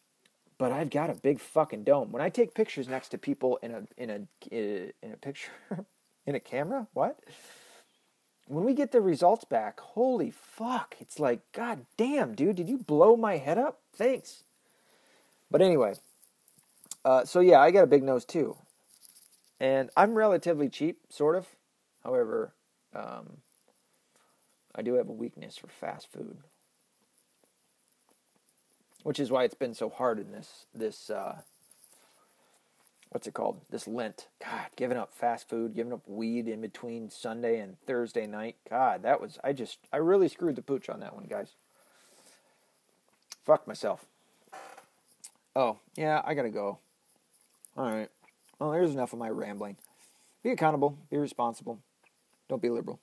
[0.57, 2.11] but I've got a big fucking dome.
[2.11, 4.21] When I take pictures next to people in a in a
[4.51, 5.51] in a picture
[6.25, 7.19] in a camera, what?
[8.47, 10.95] When we get the results back, holy fuck!
[10.99, 13.81] It's like, god damn, dude, did you blow my head up?
[13.93, 14.43] Thanks.
[15.51, 15.95] But anyway,
[17.05, 18.57] uh, so yeah, I got a big nose too,
[19.59, 21.56] and I'm relatively cheap, sort of.
[22.07, 22.55] However,
[22.95, 23.37] um,
[24.73, 26.37] I do have a weakness for fast food
[29.07, 31.37] which is why it's been so hard in this this uh,
[33.07, 33.61] what's it called?
[33.69, 34.27] This Lent.
[34.43, 38.57] God, giving up fast food, giving up weed in between Sunday and Thursday night.
[38.69, 41.53] God, that was I just I really screwed the pooch on that one, guys.
[43.45, 44.03] Fuck myself.
[45.55, 46.79] Oh, yeah, I gotta go.
[47.77, 48.09] Alright.
[48.59, 49.77] Well, there's enough of my rambling.
[50.43, 51.79] Be accountable, be responsible.
[52.49, 52.99] Don't be liberal.